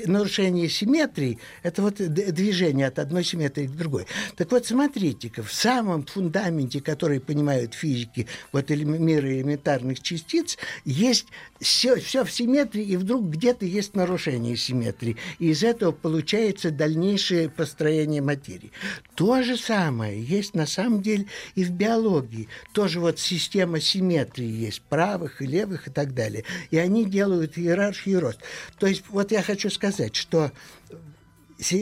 нарушение 0.06 0.68
симметрии– 0.68 1.38
это 1.62 1.82
вот 1.82 1.96
движение 1.96 2.86
от 2.86 2.98
одной 2.98 3.24
симметрии 3.24 3.66
к 3.66 3.72
другой. 3.72 4.06
Так 4.36 4.50
вот, 4.52 4.66
смотрите-ка, 4.66 5.42
в 5.42 5.52
самом 5.52 6.04
фундаменте, 6.04 6.80
который 6.80 7.20
понимают 7.20 7.74
физики, 7.74 8.26
вот 8.52 8.70
мира 8.70 9.28
элементарных 9.28 10.00
частиц, 10.00 10.58
есть 10.84 11.26
все, 11.60 11.96
все 11.96 12.24
в 12.24 12.32
симметрии, 12.32 12.84
и 12.84 12.96
вдруг 12.96 13.28
где-то 13.28 13.64
есть 13.64 13.94
нарушение 13.94 14.56
симметрии. 14.56 15.16
И 15.38 15.50
из 15.50 15.62
этого 15.62 15.92
получается 15.92 16.70
дальнейшее 16.70 17.48
построение 17.48 18.22
материи. 18.22 18.72
То 19.14 19.42
же 19.42 19.56
самое 19.56 20.22
есть 20.22 20.54
на 20.54 20.66
самом 20.66 21.02
деле 21.02 21.26
и 21.54 21.64
в 21.64 21.70
биологии. 21.70 22.48
Тоже 22.72 23.00
вот 23.00 23.18
система 23.18 23.80
симметрии 23.80 24.46
есть, 24.46 24.82
правых 24.82 25.42
и 25.42 25.46
левых 25.46 25.88
и 25.88 25.90
так 25.90 26.14
далее. 26.14 26.44
И 26.70 26.78
они 26.78 27.04
делают 27.04 27.58
иерархию 27.58 28.20
рост. 28.20 28.40
То 28.78 28.86
есть 28.86 29.04
вот 29.08 29.32
я 29.32 29.42
хочу 29.42 29.70
сказать, 29.70 30.16
что 30.16 30.52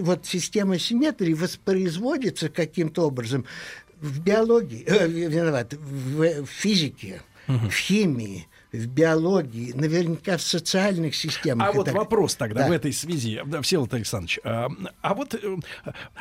вот 0.03 0.27
система 0.27 0.79
симметрии 0.79 1.33
воспроизводится 1.33 2.49
каким-то 2.49 3.07
образом 3.07 3.47
в 4.01 4.21
биологии, 4.21 4.85
э, 4.87 5.07
виноват, 5.09 5.75
в, 5.75 6.45
в 6.45 6.47
физике, 6.47 7.23
угу. 7.49 7.69
в 7.69 7.75
химии, 7.75 8.49
в 8.73 8.87
биологии, 8.87 9.73
наверняка 9.73 10.37
в 10.37 10.43
социальных 10.43 11.15
системах. 11.15 11.69
А 11.69 11.73
вот 11.73 11.87
так... 11.87 11.95
вопрос 11.95 12.35
тогда 12.35 12.63
да. 12.63 12.69
в 12.69 12.73
этой 12.73 12.93
связи, 12.93 13.43
Всеволод 13.63 13.93
Александрович, 13.95 14.41
а, 14.45 14.69
а 15.03 15.15
вот 15.15 15.35
э, 15.35 15.57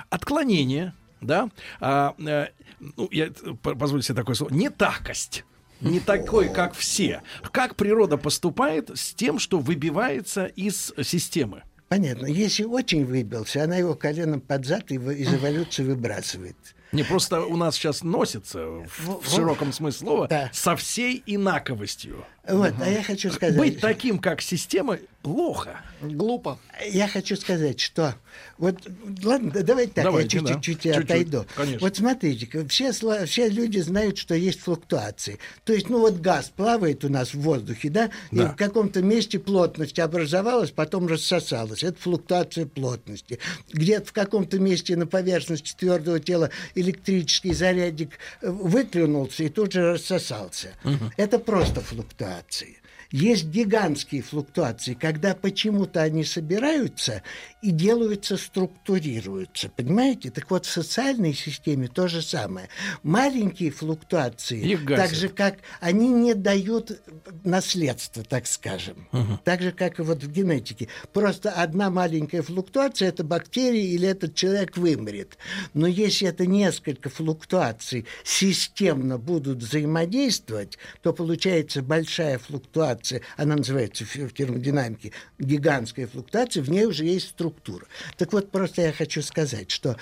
отклонение, 0.10 0.94
да, 1.22 1.50
а, 1.80 2.16
а, 2.20 2.50
ну, 2.80 3.08
я 3.12 3.32
позволю 3.62 4.02
себе 4.02 4.16
такое 4.16 4.36
слово, 4.36 4.54
не 4.54 4.70
такость 4.70 5.46
не 5.82 6.00
такой, 6.00 6.50
как 6.50 6.74
все. 6.74 7.22
Как 7.52 7.76
природа 7.76 8.18
поступает 8.18 8.92
с 8.94 9.14
тем, 9.14 9.40
что 9.40 9.60
выбивается 9.60 10.46
из 10.46 10.94
системы? 11.04 11.64
Понятно. 11.88 12.28
Если 12.28 12.64
очень 12.64 13.06
выбился, 13.06 13.64
она 13.64 13.78
его 13.78 13.96
коленом 13.96 14.42
под 14.42 14.66
зад 14.66 14.92
из 14.92 15.34
эволюции 15.34 15.84
выбрасывает. 15.84 16.56
Не, 16.92 17.04
просто 17.04 17.42
у 17.42 17.56
нас 17.56 17.76
сейчас 17.76 18.04
носится 18.04 18.66
в, 18.66 19.22
в 19.22 19.30
широком 19.30 19.72
смысле 19.72 20.08
слова 20.08 20.28
да. 20.28 20.50
со 20.54 20.76
всей 20.76 21.22
инаковостью. 21.26 22.26
Вот, 22.48 22.72
угу. 22.72 22.84
а 22.84 22.90
я 22.90 23.04
хочу 23.04 23.32
сказать... 23.32 23.58
Быть 23.58 23.80
таким, 23.80 24.18
как 24.18 24.42
система, 24.42 24.98
плохо. 25.22 25.82
Глупо. 26.02 26.60
Я 26.90 27.08
хочу 27.08 27.36
сказать, 27.36 27.80
что... 27.80 28.16
Вот, 28.58 28.76
ладно, 29.24 29.52
давайте 29.52 29.94
так, 29.94 30.06
давайте, 30.06 30.38
я 30.38 30.46
чуть-чуть 30.46 30.84
да. 30.84 31.00
отойду. 31.00 31.46
Чуть-чуть, 31.58 31.82
вот 31.82 31.98
смотрите, 31.98 32.66
все, 32.68 32.92
все 33.26 33.50
люди 33.50 33.80
знают, 33.80 34.18
что 34.18 34.34
есть 34.34 34.62
флуктуации. 34.62 35.40
То 35.66 35.74
есть, 35.74 35.90
ну 35.90 36.00
вот 36.00 36.20
газ 36.20 36.52
плавает 36.56 37.04
у 37.04 37.10
нас 37.10 37.34
в 37.34 37.42
воздухе, 37.42 37.90
да, 37.90 38.10
да. 38.32 38.44
и 38.44 38.48
в 38.48 38.56
каком-то 38.56 39.02
месте 39.02 39.40
плотность 39.40 40.00
образовалась, 40.00 40.72
потом 40.72 41.08
рассосалась. 41.08 41.84
Это 41.84 42.00
флуктуация 42.00 42.66
плотности. 42.66 43.40
Где-то 43.74 44.08
в 44.08 44.14
каком-то 44.14 44.60
месте 44.60 44.96
на 44.96 45.06
поверхности 45.08 45.76
твердого 45.76 46.20
тела 46.20 46.50
электрический 46.76 47.54
зарядик 47.54 48.12
э, 48.42 48.50
выклюнулся 48.50 49.44
и 49.44 49.50
тут 49.50 49.74
же 49.74 49.94
рассосался. 49.94 50.70
Угу. 50.84 51.12
Это 51.18 51.40
просто 51.40 51.82
флуктуации. 51.82 52.80
Есть 53.12 53.46
гигантские 53.46 54.22
флуктуации, 54.22 54.94
когда 54.94 55.34
почему-то 55.34 56.04
они 56.04 56.24
собираются 56.24 57.24
и 57.60 57.72
делаются, 57.72 58.38
структурируются. 58.38 59.70
Понимаете? 59.70 60.30
Так 60.30 60.52
вот, 60.52 60.68
в 60.68 60.70
социальной 60.70 61.34
системе 61.34 61.88
то 61.88 62.08
же 62.08 62.22
самое. 62.22 62.70
Маленькие 63.02 63.72
флуктуации, 63.72 64.78
так 64.86 65.10
же 65.16 65.30
как 65.30 65.58
они 65.80 66.10
не 66.10 66.36
дают 66.36 67.02
наследство, 67.44 68.24
так 68.24 68.46
скажем. 68.46 69.08
Угу. 69.12 69.40
Так 69.44 69.64
же, 69.64 69.72
как 69.72 69.98
и 69.98 70.04
вот 70.04 70.24
в 70.24 70.32
генетике. 70.32 70.88
Просто 71.12 71.50
одна 71.50 71.90
маленькая 71.90 72.44
флуктуация– 72.44 73.08
это 73.10 73.24
бактерия 73.24 73.86
или 73.86 74.08
этот 74.08 74.36
человек 74.36 74.78
вымрет. 74.78 75.40
Но 75.74 75.88
если 75.88 76.28
это 76.28 76.46
несколько 76.46 77.10
флуктуаций 77.10 78.06
системно 78.24 79.18
будут 79.18 79.64
взаимодействовать, 79.64 80.78
то 81.02 81.12
получается 81.12 81.82
большая 81.82 82.38
флуктуация 82.38 82.99
флуктуация, 83.00 83.22
она 83.38 83.56
называется 83.56 84.06
в 84.06 84.34
термодинамике 84.34 85.12
гигантская 85.40 86.08
флуктуация, 86.08 86.64
в 86.64 86.70
ней 86.70 86.86
уже 86.86 87.06
есть 87.06 87.30
структура. 87.30 87.86
Так 88.18 88.34
вот, 88.34 88.52
просто 88.52 88.82
я 88.84 88.94
хочу 88.94 89.22
сказать, 89.22 89.72
что 89.72 89.98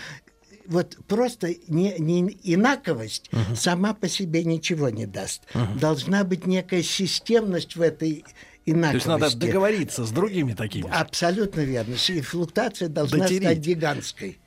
вот 0.66 0.98
просто 1.08 1.56
не, 1.68 1.96
не 1.98 2.38
инаковость 2.44 3.30
uh-huh. 3.32 3.56
сама 3.56 3.94
по 3.94 4.10
себе 4.10 4.44
ничего 4.44 4.90
не 4.90 5.06
даст. 5.06 5.44
Uh-huh. 5.54 5.80
Должна 5.80 6.24
быть 6.24 6.46
некая 6.46 6.84
системность 6.84 7.78
в 7.78 7.82
этой 7.82 8.26
инаковости. 8.66 9.06
То 9.06 9.14
есть 9.14 9.22
надо 9.36 9.38
договориться 9.38 10.06
с 10.06 10.12
другими 10.12 10.54
такими. 10.54 10.90
Абсолютно 10.92 11.62
верно. 11.62 11.96
И 12.10 12.22
флуктуация 12.22 12.90
должна 12.90 13.20
Дотереть. 13.20 13.44
стать 13.44 13.58
гигантской. 13.60 14.40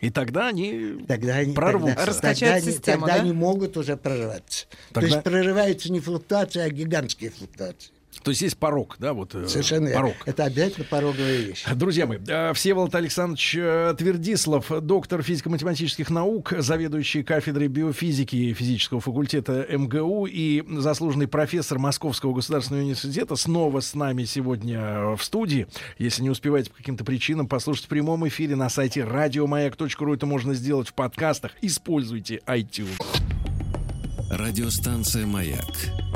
И 0.00 0.10
тогда 0.10 0.48
они 0.48 1.04
тогда 1.08 1.36
они, 1.36 1.54
прорвутся. 1.54 1.96
Тогда, 1.96 2.20
тогда, 2.20 2.54
они, 2.54 2.66
систему, 2.66 3.00
тогда 3.00 3.14
да? 3.16 3.22
они 3.22 3.32
могут 3.32 3.76
уже 3.76 3.96
прорываться. 3.96 4.66
Тогда... 4.92 5.00
То 5.00 5.14
есть 5.14 5.24
прорываются 5.24 5.90
не 5.92 6.00
флуктуации, 6.00 6.60
а 6.60 6.68
гигантские 6.68 7.30
флуктуации. 7.30 7.90
То 8.22 8.30
есть 8.30 8.42
есть 8.42 8.56
порог, 8.56 8.96
да, 8.98 9.12
вот 9.12 9.34
э, 9.34 9.46
Совершенно 9.46 9.90
порог. 9.90 10.14
Это 10.24 10.44
обязательно 10.44 10.86
пороговая 10.88 11.36
вещь. 11.36 11.64
Друзья 11.74 12.06
мои, 12.06 12.18
э, 12.26 12.52
Всеволод 12.54 12.94
Александрович 12.94 13.56
э, 13.56 13.94
Твердислав, 13.96 14.70
доктор 14.82 15.22
физико-математических 15.22 16.10
наук, 16.10 16.52
заведующий 16.58 17.22
кафедрой 17.22 17.68
биофизики 17.68 18.36
и 18.36 18.54
физического 18.54 19.00
факультета 19.00 19.66
МГУ 19.70 20.26
и 20.26 20.64
заслуженный 20.78 21.28
профессор 21.28 21.78
Московского 21.78 22.34
государственного 22.34 22.82
университета, 22.82 23.36
снова 23.36 23.80
с 23.80 23.94
нами 23.94 24.24
сегодня 24.24 25.14
в 25.16 25.22
студии. 25.22 25.66
Если 25.98 26.22
не 26.22 26.30
успеваете 26.30 26.70
по 26.70 26.76
каким-то 26.76 27.04
причинам 27.04 27.46
послушать 27.46 27.86
в 27.86 27.88
прямом 27.88 28.26
эфире 28.28 28.56
на 28.56 28.68
сайте 28.68 29.04
радиомаяк.ру, 29.04 30.14
это 30.14 30.26
можно 30.26 30.54
сделать 30.54 30.88
в 30.88 30.94
подкастах. 30.94 31.52
Используйте 31.62 32.40
iTunes. 32.46 33.00
Радиостанция 34.30 35.24
«Маяк» 35.26 36.15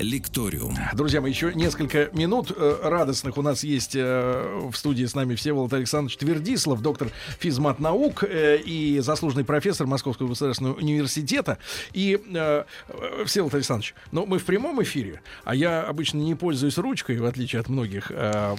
Лекториум. 0.00 0.76
Друзья 0.94 1.20
мои, 1.20 1.30
еще 1.30 1.52
несколько 1.54 2.08
минут 2.12 2.52
э, 2.56 2.78
радостных 2.82 3.36
у 3.36 3.42
нас 3.42 3.62
есть 3.62 3.94
э, 3.94 4.68
в 4.70 4.74
студии 4.74 5.04
с 5.04 5.14
нами 5.14 5.34
Всеволод 5.34 5.72
Александрович 5.72 6.16
Твердислав, 6.16 6.80
доктор 6.80 7.08
физмат 7.38 7.80
наук 7.80 8.24
э, 8.24 8.58
и 8.58 9.00
заслуженный 9.00 9.44
профессор 9.44 9.86
Московского 9.86 10.28
государственного 10.28 10.74
университета. 10.74 11.58
И, 11.92 12.18
э, 12.34 12.64
Всеволод 13.26 13.54
Александрович, 13.54 13.94
ну, 14.10 14.24
мы 14.26 14.38
в 14.38 14.44
прямом 14.44 14.82
эфире, 14.82 15.20
а 15.44 15.54
я 15.54 15.82
обычно 15.82 16.18
не 16.18 16.34
пользуюсь 16.34 16.78
ручкой, 16.78 17.18
в 17.18 17.26
отличие 17.26 17.60
от 17.60 17.68
многих 17.68 18.10
э, 18.10 18.56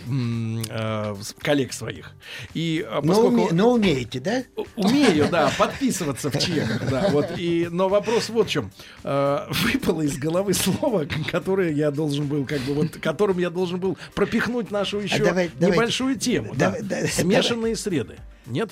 э, 0.69 1.15
коллег 1.39 1.73
своих. 1.73 2.11
И, 2.53 2.85
поскольку... 2.87 3.31
но, 3.31 3.43
уме... 3.43 3.47
но 3.51 3.71
умеете, 3.73 4.19
да? 4.19 4.43
Умею, 4.75 5.27
да, 5.31 5.51
подписываться 5.57 6.29
в 6.29 6.37
чеках, 6.37 6.89
да. 6.89 7.09
Вот, 7.09 7.31
и, 7.37 7.67
но 7.71 7.89
вопрос 7.89 8.29
вот 8.29 8.47
в 8.47 8.49
чем. 8.51 8.71
Э, 9.03 9.47
выпало 9.49 10.01
из 10.01 10.17
головы 10.17 10.53
слово, 10.53 11.05
которые 11.31 11.73
я 11.73 11.91
должен 11.91 12.27
был, 12.27 12.45
как 12.45 12.59
бы, 12.61 12.73
вот, 12.73 12.97
которым 12.97 13.39
я 13.39 13.49
должен 13.49 13.79
был 13.79 13.97
пропихнуть 14.13 14.69
нашу 14.69 14.99
еще 14.99 15.23
а 15.23 15.27
давай, 15.27 15.51
небольшую 15.59 16.15
давайте, 16.15 16.19
тему. 16.19 16.55
Давай, 16.55 16.81
да. 16.81 17.07
Смешанные 17.07 17.73
давай. 17.73 17.75
среды. 17.77 18.15
Нет? 18.45 18.71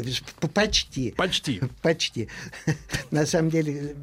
Почти. 0.54 1.12
Почти. 1.12 1.62
Почти. 1.82 2.28
На 3.12 3.26
самом 3.26 3.50
деле, 3.50 3.94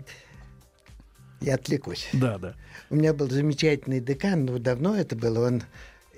я 1.42 1.56
отвлекусь. 1.56 2.08
Да, 2.14 2.38
да. 2.38 2.56
У 2.90 2.96
меня 2.96 3.14
был 3.14 3.30
замечательный 3.30 4.00
декан, 4.00 4.46
ну, 4.46 4.58
давно 4.58 4.96
это 4.96 5.18
было, 5.18 5.48
он 5.48 5.64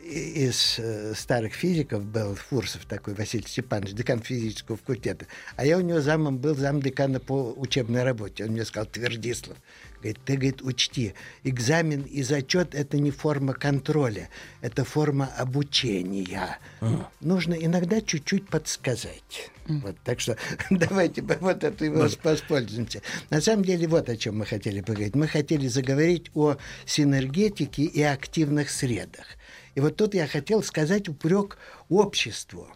из 0.03 0.77
э, 0.79 1.13
старых 1.15 1.53
физиков 1.53 2.05
был 2.05 2.35
Фурсов 2.35 2.85
такой, 2.85 3.13
Василий 3.13 3.47
Степанович, 3.47 3.93
декан 3.93 4.19
физического 4.19 4.77
факультета. 4.77 5.25
А 5.55 5.65
я 5.65 5.77
у 5.77 5.81
него 5.81 6.01
замом 6.01 6.37
был 6.37 6.55
зам 6.55 6.81
декана 6.81 7.19
по 7.19 7.53
учебной 7.55 8.03
работе. 8.03 8.45
Он 8.45 8.51
мне 8.51 8.65
сказал, 8.65 8.87
Твердислав, 8.87 9.57
Говорит, 9.99 10.19
ты, 10.23 10.33
говорит, 10.35 10.61
учти, 10.61 11.13
экзамен 11.43 12.03
и 12.03 12.23
зачет– 12.23 12.69
это 12.73 12.97
не 12.97 13.11
форма 13.11 13.53
контроля, 13.53 14.29
это 14.61 14.85
форма 14.85 15.29
обучения. 15.37 16.57
Mm. 16.79 17.05
Нужно 17.19 17.53
иногда 17.53 17.99
чуть-чуть 17.99 18.47
подсказать. 18.47 19.51
Mm. 19.67 19.81
Вот, 19.81 19.97
так 20.05 20.21
что 20.21 20.37
давайте 20.69 21.21
вот 21.21 21.65
это 21.65 21.83
его 21.83 22.05
mm. 22.05 22.19
воспользуемся. 22.23 23.01
На 23.29 23.41
самом 23.41 23.65
деле 23.65 23.87
вот 23.87 24.07
о 24.07 24.15
чем 24.15 24.37
мы 24.37 24.45
хотели 24.45 24.79
поговорить. 24.79 25.15
Мы 25.15 25.27
хотели 25.27 25.67
заговорить 25.67 26.31
о 26.33 26.55
синергетике 26.85 27.83
и 27.83 28.01
активных 28.01 28.69
средах. 28.69 29.25
И 29.75 29.81
вот 29.81 29.97
тут 29.97 30.13
я 30.13 30.27
хотел 30.27 30.63
сказать 30.63 31.09
упрек 31.09 31.57
обществу. 31.89 32.69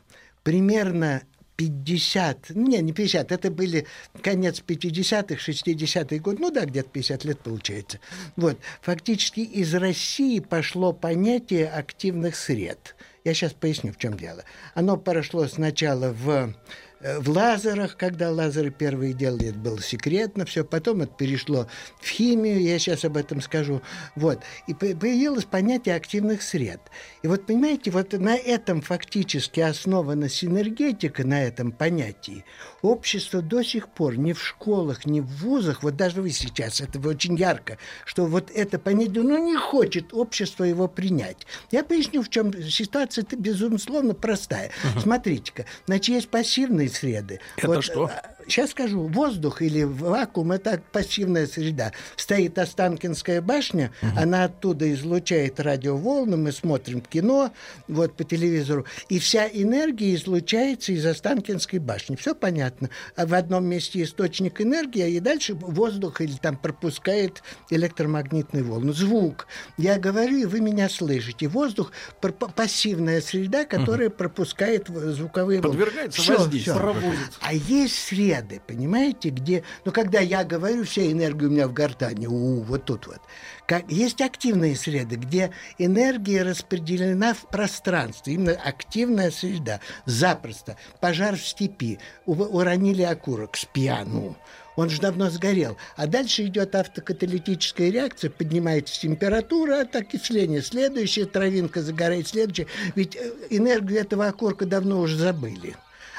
Примерно 0.44 1.24
50, 1.56 2.48
ну, 2.50 2.68
не, 2.68 2.82
не 2.82 2.94
50, 2.94 3.32
это 3.32 3.52
были 3.52 3.86
конец 4.22 4.62
50-х, 4.66 5.36
60-х 5.36 6.18
год, 6.18 6.40
ну 6.40 6.52
да, 6.52 6.66
где-то 6.66 6.90
50 6.90 7.26
лет 7.26 7.40
получается. 7.40 8.00
Вот, 8.36 8.58
фактически 8.82 9.42
из 9.42 9.74
России 9.74 10.40
пошло 10.40 10.94
понятие 10.94 11.70
активных 11.70 12.36
сред. 12.36 12.96
Я 13.24 13.34
сейчас 13.34 13.54
поясню, 13.54 13.94
в 13.94 13.98
чем 13.98 14.18
дело. 14.18 14.44
Оно 14.74 14.98
прошло 14.98 15.48
сначала 15.48 16.12
в 16.12 16.54
в 17.04 17.30
лазерах, 17.30 17.98
когда 17.98 18.32
лазеры 18.32 18.72
первые 18.72 19.14
делали, 19.14 19.50
это 19.50 19.60
было 19.60 19.82
секретно, 19.82 20.46
все. 20.46 20.64
Потом 20.64 21.02
это 21.02 21.14
перешло 21.14 21.68
в 22.00 22.08
химию, 22.08 22.62
я 22.62 22.80
сейчас 22.80 23.04
об 23.04 23.18
этом 23.18 23.42
скажу. 23.42 23.82
Вот. 24.16 24.40
И 24.68 24.74
появилось 24.74 25.44
понятие 25.44 25.96
активных 25.96 26.42
сред. 26.42 26.80
И 27.22 27.28
вот, 27.28 27.46
понимаете, 27.46 27.92
вот 27.92 28.14
на 28.14 28.36
этом 28.36 28.82
фактически 28.82 29.60
основана 29.60 30.30
синергетика, 30.30 31.26
на 31.26 31.44
этом 31.44 31.72
понятии. 31.74 32.46
Общество 32.82 33.42
до 33.42 33.64
сих 33.64 33.90
пор 33.90 34.18
ни 34.18 34.32
в 34.32 34.42
школах, 34.42 35.06
ни 35.06 35.20
в 35.20 35.28
вузах, 35.44 35.84
вот 35.84 35.98
даже 35.98 36.22
вы 36.22 36.30
сейчас, 36.30 36.80
это 36.80 37.00
очень 37.08 37.36
ярко, 37.36 37.78
что 38.06 38.26
вот 38.26 38.50
это 38.54 38.80
понятие, 38.80 39.24
ну, 39.24 39.46
не 39.46 39.58
хочет 39.58 40.14
общество 40.14 40.64
его 40.64 40.88
принять. 40.88 41.46
Я 41.72 41.84
поясню, 41.84 42.22
в 42.24 42.30
чем 42.30 42.54
ситуация-то, 42.64 43.36
безусловно, 43.36 44.14
простая. 44.14 44.72
Uh-huh. 44.84 45.02
Смотрите-ка, 45.02 45.66
значит, 45.86 46.16
есть 46.16 46.30
пассивные 46.30 46.93
среды. 46.94 47.40
Это 47.58 47.68
вот, 47.68 47.84
что? 47.84 48.10
Сейчас 48.48 48.72
скажу, 48.72 49.08
воздух 49.08 49.62
или 49.62 49.84
вакуум– 49.84 50.52
это 50.54 50.82
пассивная 50.92 51.48
среда. 51.48 51.92
Стоит 52.16 52.58
Останкинская 52.58 53.42
башня, 53.42 53.92
угу. 54.02 54.12
она 54.18 54.46
оттуда 54.46 54.92
излучает 54.94 55.60
радиоволны, 55.60 56.38
мы 56.38 56.52
смотрим 56.52 57.02
кино 57.02 57.52
вот 57.88 58.16
по 58.16 58.24
телевизору, 58.24 58.86
и 59.10 59.20
вся 59.20 59.48
энергия 59.48 60.14
излучается 60.16 60.92
из 60.92 61.06
Останкинской 61.06 61.80
башни. 61.80 62.16
Все 62.16 62.36
понятно. 62.36 62.90
А 63.16 63.26
в 63.26 63.34
одном 63.34 63.66
месте 63.66 64.04
источник 64.04 64.62
энергии, 64.62 65.10
и 65.10 65.20
дальше 65.20 65.54
воздух 65.54 66.22
или 66.22 66.34
там 66.34 66.58
пропускает 66.58 67.44
электромагнитные 67.70 68.64
волны. 68.64 68.94
Звук. 68.94 69.48
Я 69.78 69.98
говорю, 70.00 70.38
и 70.38 70.46
вы 70.46 70.60
меня 70.60 70.90
слышите. 70.90 71.48
Воздух– 71.48 71.92
пассивная 72.56 73.22
среда, 73.22 73.66
которая 73.66 74.10
угу. 74.10 74.18
пропускает 74.18 74.88
звуковые 74.88 75.62
волны. 75.62 75.78
Подвергается 75.78 76.22
воздействию. 76.34 77.14
А 77.42 77.54
есть 77.54 77.96
среды, 78.34 78.62
понимаете, 78.66 79.30
где... 79.30 79.64
Ну, 79.86 79.92
когда 79.92 80.20
я 80.20 80.44
говорю, 80.44 80.84
вся 80.84 81.10
энергия 81.12 81.48
у 81.48 81.50
меня 81.50 81.68
в 81.68 81.74
гортане, 81.74 82.28
у, 82.28 82.62
вот 82.62 82.86
тут 82.86 83.08
вот. 83.08 83.20
Как, 83.68 83.90
есть 83.92 84.22
активные 84.22 84.76
среды, 84.76 85.16
где 85.16 85.52
энергия 85.78 86.44
распределена 86.44 87.34
в 87.34 87.48
пространстве, 87.50 88.34
именно 88.34 88.54
активная 88.54 89.32
среда, 89.32 89.80
запросто. 90.06 90.78
Пожар 91.00 91.36
в 91.36 91.46
степи, 91.46 92.00
уронили 92.26 93.04
окурок 93.04 93.56
с 93.56 93.66
пьяну, 93.66 94.36
он 94.76 94.90
же 94.90 95.00
давно 95.00 95.30
сгорел. 95.30 95.78
А 95.96 96.08
дальше 96.08 96.46
идет 96.46 96.76
автокаталитическая 96.76 97.92
реакция, 97.92 98.32
поднимается 98.32 99.00
температура 99.00 99.82
от 99.82 99.96
окисления, 99.96 100.62
следующая 100.62 101.26
травинка 101.26 101.82
загорает, 101.82 102.28
следующая. 102.28 102.68
Ведь 102.96 103.16
э, 103.16 103.32
энергию 103.52 104.00
этого 104.00 104.28
окурка 104.28 104.66
давно 104.66 105.00
уже 105.00 105.18
забыли. 105.18 105.76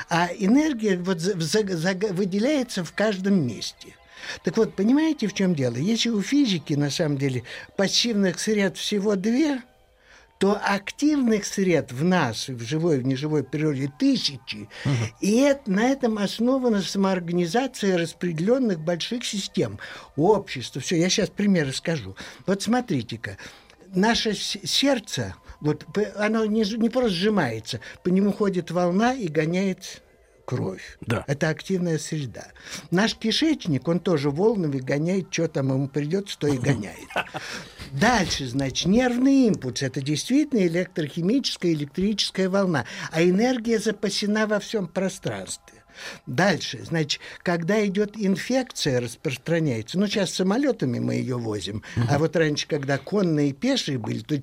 А 0.09 0.29
энергия 0.39 0.97
вот 0.97 1.21
выделяется 1.23 2.85
в 2.85 2.93
каждом 2.93 3.47
месте. 3.47 3.97
Так 4.43 4.57
вот, 4.57 4.75
понимаете, 4.75 5.27
в 5.27 5.35
чем 5.35 5.55
дело? 5.55 5.77
Если 5.77 6.09
у 6.09 6.23
физики, 6.23 6.75
на 6.75 6.91
самом 6.91 7.19
деле, 7.19 7.43
пассивных 7.77 8.41
сред 8.41 8.77
всего 8.77 9.17
две, 9.17 9.63
то 10.39 10.61
активных 10.63 11.45
сред 11.45 11.93
в 11.93 12.05
нас, 12.05 12.49
в 12.49 12.61
живой, 12.63 12.99
в 12.99 13.07
неживой 13.07 13.45
природе 13.45 13.91
тысячи. 13.99 14.69
Угу. 14.85 14.93
И 15.21 15.37
это, 15.39 15.71
на 15.71 15.89
этом 15.89 16.19
основана 16.19 16.83
самоорганизация 16.83 17.97
распределенных 17.97 18.81
больших 18.81 19.25
систем, 19.25 19.79
общества. 20.17 20.81
Все, 20.81 20.97
я 20.97 21.09
сейчас 21.09 21.31
примеры 21.31 21.73
скажу. 21.73 22.17
Вот 22.47 22.63
смотрите-ка, 22.63 23.39
наше 23.95 24.35
сердце, 24.35 25.35
вот 25.61 25.87
оно 26.17 26.45
не, 26.45 26.63
не 26.77 26.91
просто 26.91 27.11
сжимается, 27.11 27.81
по 28.03 28.09
нему 28.09 28.33
ходит 28.33 28.71
волна 28.71 29.15
и 29.15 29.29
гоняет 29.29 30.03
кровь. 30.45 30.99
Да. 31.01 31.25
Это 31.27 31.49
активная 31.49 31.99
среда. 31.99 32.49
Наш 32.91 33.15
кишечник, 33.17 33.89
он 33.89 34.01
тоже 34.01 34.31
волнами 34.31 34.79
гоняет, 34.79 35.33
что 35.33 35.49
там 35.49 35.73
ему 35.73 35.89
придется, 35.89 36.39
то 36.39 36.47
и 36.47 36.59
гоняет. 36.59 37.09
Дальше, 37.93 38.47
значит, 38.47 38.87
нервный 38.87 39.47
импульс. 39.47 39.83
Это 39.83 40.01
действительно 40.01 40.67
электрохимическая, 40.67 41.73
электрическая 41.73 42.49
волна. 42.49 42.85
А 43.11 43.23
энергия 43.23 43.79
запасена 43.79 44.47
во 44.47 44.61
всем 44.61 44.87
пространстве. 44.87 45.84
Дальше, 46.27 46.81
значит, 46.85 47.21
когда 47.43 47.85
идет 47.87 48.13
инфекция, 48.17 49.01
распространяется, 49.01 49.99
ну, 49.99 50.07
сейчас 50.07 50.33
самолетами 50.33 50.99
мы 50.99 51.15
ее 51.15 51.37
возим, 51.37 51.83
угу. 51.97 52.07
а 52.09 52.19
вот 52.19 52.37
раньше, 52.37 52.67
когда 52.67 52.99
конные 52.99 53.51
и 53.51 53.53
пешие 53.53 53.99
были, 53.99 54.21
то 54.21 54.41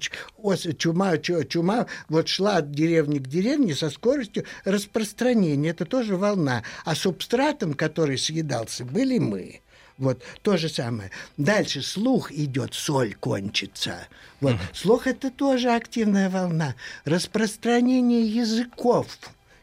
чума, 0.77 1.17
чума 1.17 1.87
вот 2.09 2.27
шла 2.27 2.57
от 2.57 2.71
деревни 2.71 3.19
к 3.19 3.27
деревне 3.27 3.75
со 3.75 3.89
скоростью 3.89 4.45
распространения, 4.65 5.69
это 5.69 5.85
тоже 5.85 6.17
волна. 6.17 6.63
А 6.85 6.95
субстратом, 6.95 7.73
который 7.73 8.17
съедался, 8.17 8.85
были 8.85 9.17
мы. 9.17 9.61
Вот 9.97 10.23
то 10.41 10.57
же 10.57 10.67
самое. 10.67 11.11
Дальше 11.37 11.83
слух 11.83 12.31
идет, 12.31 12.73
соль 12.73 13.13
кончится. 13.13 14.07
Вот. 14.39 14.55
Слух 14.73 15.05
это 15.05 15.29
тоже 15.29 15.69
активная 15.69 16.29
волна. 16.29 16.75
Распространение 17.05 18.25
языков 18.25 19.19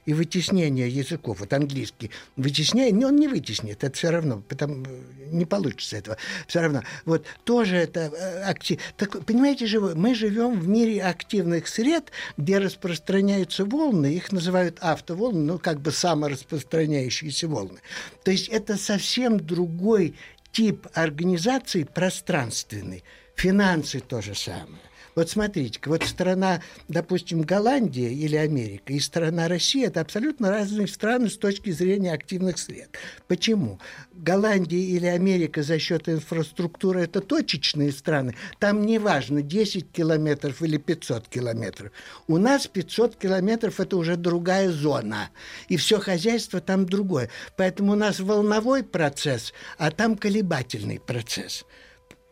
и 0.09 0.15
вытеснение 0.15 0.89
языков. 0.89 1.41
Вот 1.41 1.53
английский 1.53 2.11
вытесняет, 2.37 2.95
он 2.95 3.17
не 3.17 3.29
вытеснит, 3.29 3.85
это 3.85 3.95
все 3.95 4.09
равно, 4.09 4.43
потому 4.49 4.87
не 5.31 5.45
получится 5.45 5.99
этого. 5.99 6.17
Все 6.47 6.63
равно. 6.63 6.83
Вот 7.05 7.27
тоже 7.45 7.77
это 7.77 8.01
э, 8.01 8.43
актив. 8.45 8.81
Так, 8.97 9.23
понимаете 9.27 9.67
же, 9.67 9.81
мы 9.81 10.15
живем 10.15 10.59
в 10.59 10.67
мире 10.67 11.03
активных 11.03 11.69
сред, 11.69 12.11
где 12.39 12.57
распространяются 12.57 13.67
волны, 13.67 14.15
их 14.15 14.33
называют 14.33 14.79
автоволны, 14.81 15.41
ну, 15.41 15.59
как 15.59 15.81
бы 15.81 15.93
самораспространяющиеся 15.93 17.47
волны. 17.47 17.81
То 18.25 18.31
есть 18.31 18.49
это 18.49 18.79
совсем 18.79 19.39
другой 19.39 20.15
тип 20.53 20.87
организации 20.95 21.85
пространственный. 21.85 23.05
Финансы 23.37 24.01
то 24.01 24.23
же 24.23 24.35
самое. 24.35 24.88
Вот 25.19 25.29
смотрите, 25.31 25.81
вот 25.87 26.05
страна, 26.05 26.63
допустим, 26.87 27.43
Голландия 27.43 28.09
или 28.09 28.37
Америка 28.37 28.93
и 28.93 29.01
страна 29.01 29.49
Россия– 29.49 29.87
это 29.89 30.01
абсолютно 30.01 30.49
разные 30.49 30.87
страны 30.87 31.29
с 31.29 31.37
точки 31.37 31.71
зрения 31.73 32.13
активных 32.13 32.57
сред. 32.57 32.97
Почему? 33.27 33.81
Голландия 34.13 34.81
или 34.81 35.07
Америка 35.07 35.65
за 35.65 35.81
счет 35.81 36.09
инфраструктуры– 36.09 37.01
это 37.03 37.21
точечные 37.21 37.91
страны. 37.91 38.37
Там 38.61 38.87
не 38.87 39.01
важно, 39.01 39.43
10 39.43 39.91
километров 39.91 40.63
или 40.63 40.77
500 40.77 41.27
километров. 41.27 41.91
У 42.29 42.39
нас 42.39 42.69
500 42.69 43.17
километров– 43.17 43.81
это 43.81 43.97
уже 43.97 44.15
другая 44.15 44.71
зона. 44.71 45.31
И 45.67 45.77
все 45.79 45.99
хозяйство 45.99 46.61
там 46.61 46.87
другое. 46.87 47.29
Поэтому 47.57 47.95
у 47.95 47.97
нас 47.97 48.21
волновой 48.21 48.85
процесс, 48.85 49.53
а 49.79 49.91
там 49.91 50.17
колебательный 50.17 51.01
процесс. 51.01 51.65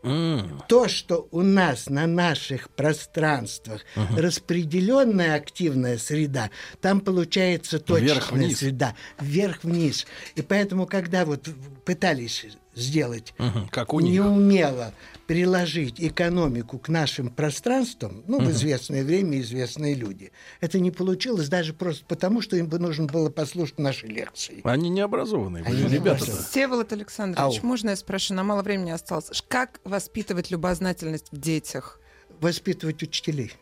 Mm. 0.03 0.63
То, 0.69 0.87
что 0.87 1.27
у 1.33 1.43
нас 1.43 1.89
на 1.89 2.07
наших 2.07 2.71
пространствах 2.71 3.83
uh-huh. 3.97 4.21
распределенная 4.21 5.35
активная 5.35 5.99
среда, 5.99 6.51
там 6.81 7.01
получается 7.01 7.81
точечная 7.81 8.51
среда, 8.51 8.95
вверх-вниз. 9.19 10.07
И 10.37 10.43
поэтому, 10.43 10.87
когда 10.87 11.25
вот 11.25 11.49
пытались 11.85 12.47
сделать 12.77 13.35
угу, 13.39 13.69
как 13.71 13.93
у 13.93 14.01
неумело 14.01 14.93
приложить 15.27 16.01
экономику 16.01 16.79
к 16.79 16.89
нашим 16.89 17.31
пространствам, 17.31 18.23
ну, 18.29 18.37
угу. 18.37 18.47
в 18.47 18.51
известное 18.51 19.03
время 19.03 19.41
известные 19.41 19.95
люди. 19.95 20.31
Это 20.61 20.79
не 20.79 20.91
получилось 20.93 21.49
даже 21.49 21.73
просто 21.73 22.05
потому, 22.07 22.41
что 22.41 22.57
им 22.57 22.69
бы 22.69 22.79
нужно 22.79 23.07
было 23.07 23.31
послушать 23.31 23.79
наши 23.79 24.07
лекции. 24.07 24.61
Они 24.63 24.89
не 24.89 25.01
образованные, 25.01 25.65
Они 25.65 25.83
ребята. 25.89 26.25
Всеволод 26.25 26.93
Александрович, 26.93 27.59
Ау. 27.59 27.67
можно 27.67 27.91
я 27.91 27.97
спрошу? 27.97 28.35
На 28.35 28.45
мало 28.45 28.63
времени 28.63 28.91
осталось. 28.91 29.43
Как 29.49 29.81
воспитывать 29.85 30.51
любознательность 30.51 31.33
в 31.33 31.41
детях? 31.41 31.99
Воспитывать 32.41 33.03
учителей. 33.03 33.53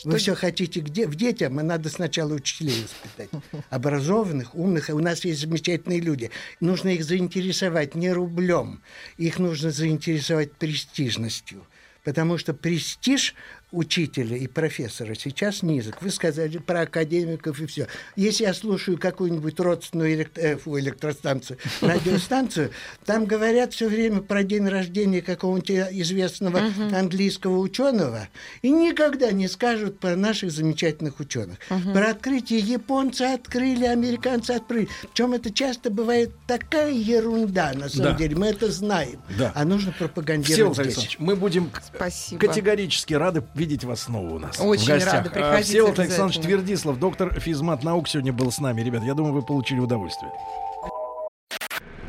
Что... 0.00 0.08
Вы 0.08 0.16
все 0.16 0.34
хотите 0.34 0.80
где? 0.80 1.06
В 1.06 1.14
детям, 1.14 1.60
и 1.60 1.62
надо 1.62 1.90
сначала 1.90 2.32
учителей 2.32 2.84
воспитать. 2.84 3.28
Образованных, 3.70 4.54
умных. 4.54 4.88
У 4.88 4.98
нас 4.98 5.26
есть 5.26 5.40
замечательные 5.42 6.00
люди. 6.00 6.30
Нужно 6.58 6.88
их 6.88 7.04
заинтересовать 7.04 7.94
не 7.94 8.10
рублем. 8.10 8.80
Их 9.18 9.38
нужно 9.38 9.70
заинтересовать 9.70 10.54
престижностью. 10.54 11.66
Потому 12.02 12.38
что 12.38 12.54
престиж 12.54 13.34
учителя 13.72 14.36
и 14.36 14.46
профессора 14.46 15.14
сейчас 15.14 15.62
низок. 15.62 16.02
Вы 16.02 16.10
сказали 16.10 16.58
про 16.58 16.82
академиков 16.82 17.60
и 17.60 17.66
все. 17.66 17.86
Если 18.16 18.44
я 18.44 18.54
слушаю 18.54 18.98
какую-нибудь 18.98 19.58
родственную 19.60 20.14
электро... 20.14 20.42
э, 20.42 20.56
электростанцию, 20.56 21.58
радиостанцию, 21.80 22.70
там 23.04 23.26
говорят 23.26 23.72
все 23.72 23.88
время 23.88 24.20
про 24.22 24.42
день 24.42 24.68
рождения 24.68 25.22
какого-нибудь 25.22 25.70
известного 25.70 26.60
английского 26.92 27.58
ученого 27.58 28.28
и 28.62 28.70
никогда 28.70 29.30
не 29.32 29.48
скажут 29.48 29.98
про 29.98 30.16
наших 30.16 30.50
замечательных 30.50 31.20
ученых. 31.20 31.58
Про 31.68 32.10
открытие 32.10 32.60
японцы 32.60 33.22
открыли, 33.22 33.84
американцы 33.84 34.52
открыли. 34.52 34.88
Причем 35.12 35.32
это 35.32 35.52
часто 35.52 35.90
бывает 35.90 36.32
такая 36.46 36.92
ерунда, 36.92 37.72
на 37.74 37.88
самом 37.88 38.12
да. 38.12 38.18
деле. 38.18 38.36
Мы 38.36 38.46
это 38.48 38.70
знаем. 38.70 39.20
Да. 39.38 39.52
А 39.54 39.64
нужно 39.64 39.92
пропагандировать 39.92 40.92
здесь. 40.92 41.16
Мы 41.18 41.36
будем 41.36 41.70
Спасибо. 41.94 42.46
категорически 42.46 43.14
рады 43.14 43.42
видеть 43.60 43.84
вас 43.84 44.02
снова 44.02 44.34
у 44.34 44.38
нас. 44.38 44.58
Очень 44.58 44.84
в 44.84 44.88
гостях. 44.88 45.12
рада, 45.14 45.30
приходите. 45.30 45.70
Всеволод 45.70 45.98
Александрович 45.98 46.42
Твердислав, 46.42 46.98
доктор 46.98 47.38
физмат 47.38 47.84
наук, 47.84 48.08
сегодня 48.08 48.32
был 48.32 48.50
с 48.50 48.58
нами. 48.58 48.80
Ребят, 48.80 49.04
я 49.04 49.14
думаю, 49.14 49.34
вы 49.34 49.42
получили 49.42 49.78
удовольствие. 49.78 50.32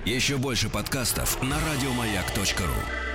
Еще 0.06 0.38
больше 0.38 0.70
подкастов 0.70 1.42
на 1.44 1.58
радиомаяк.ру 1.58 3.11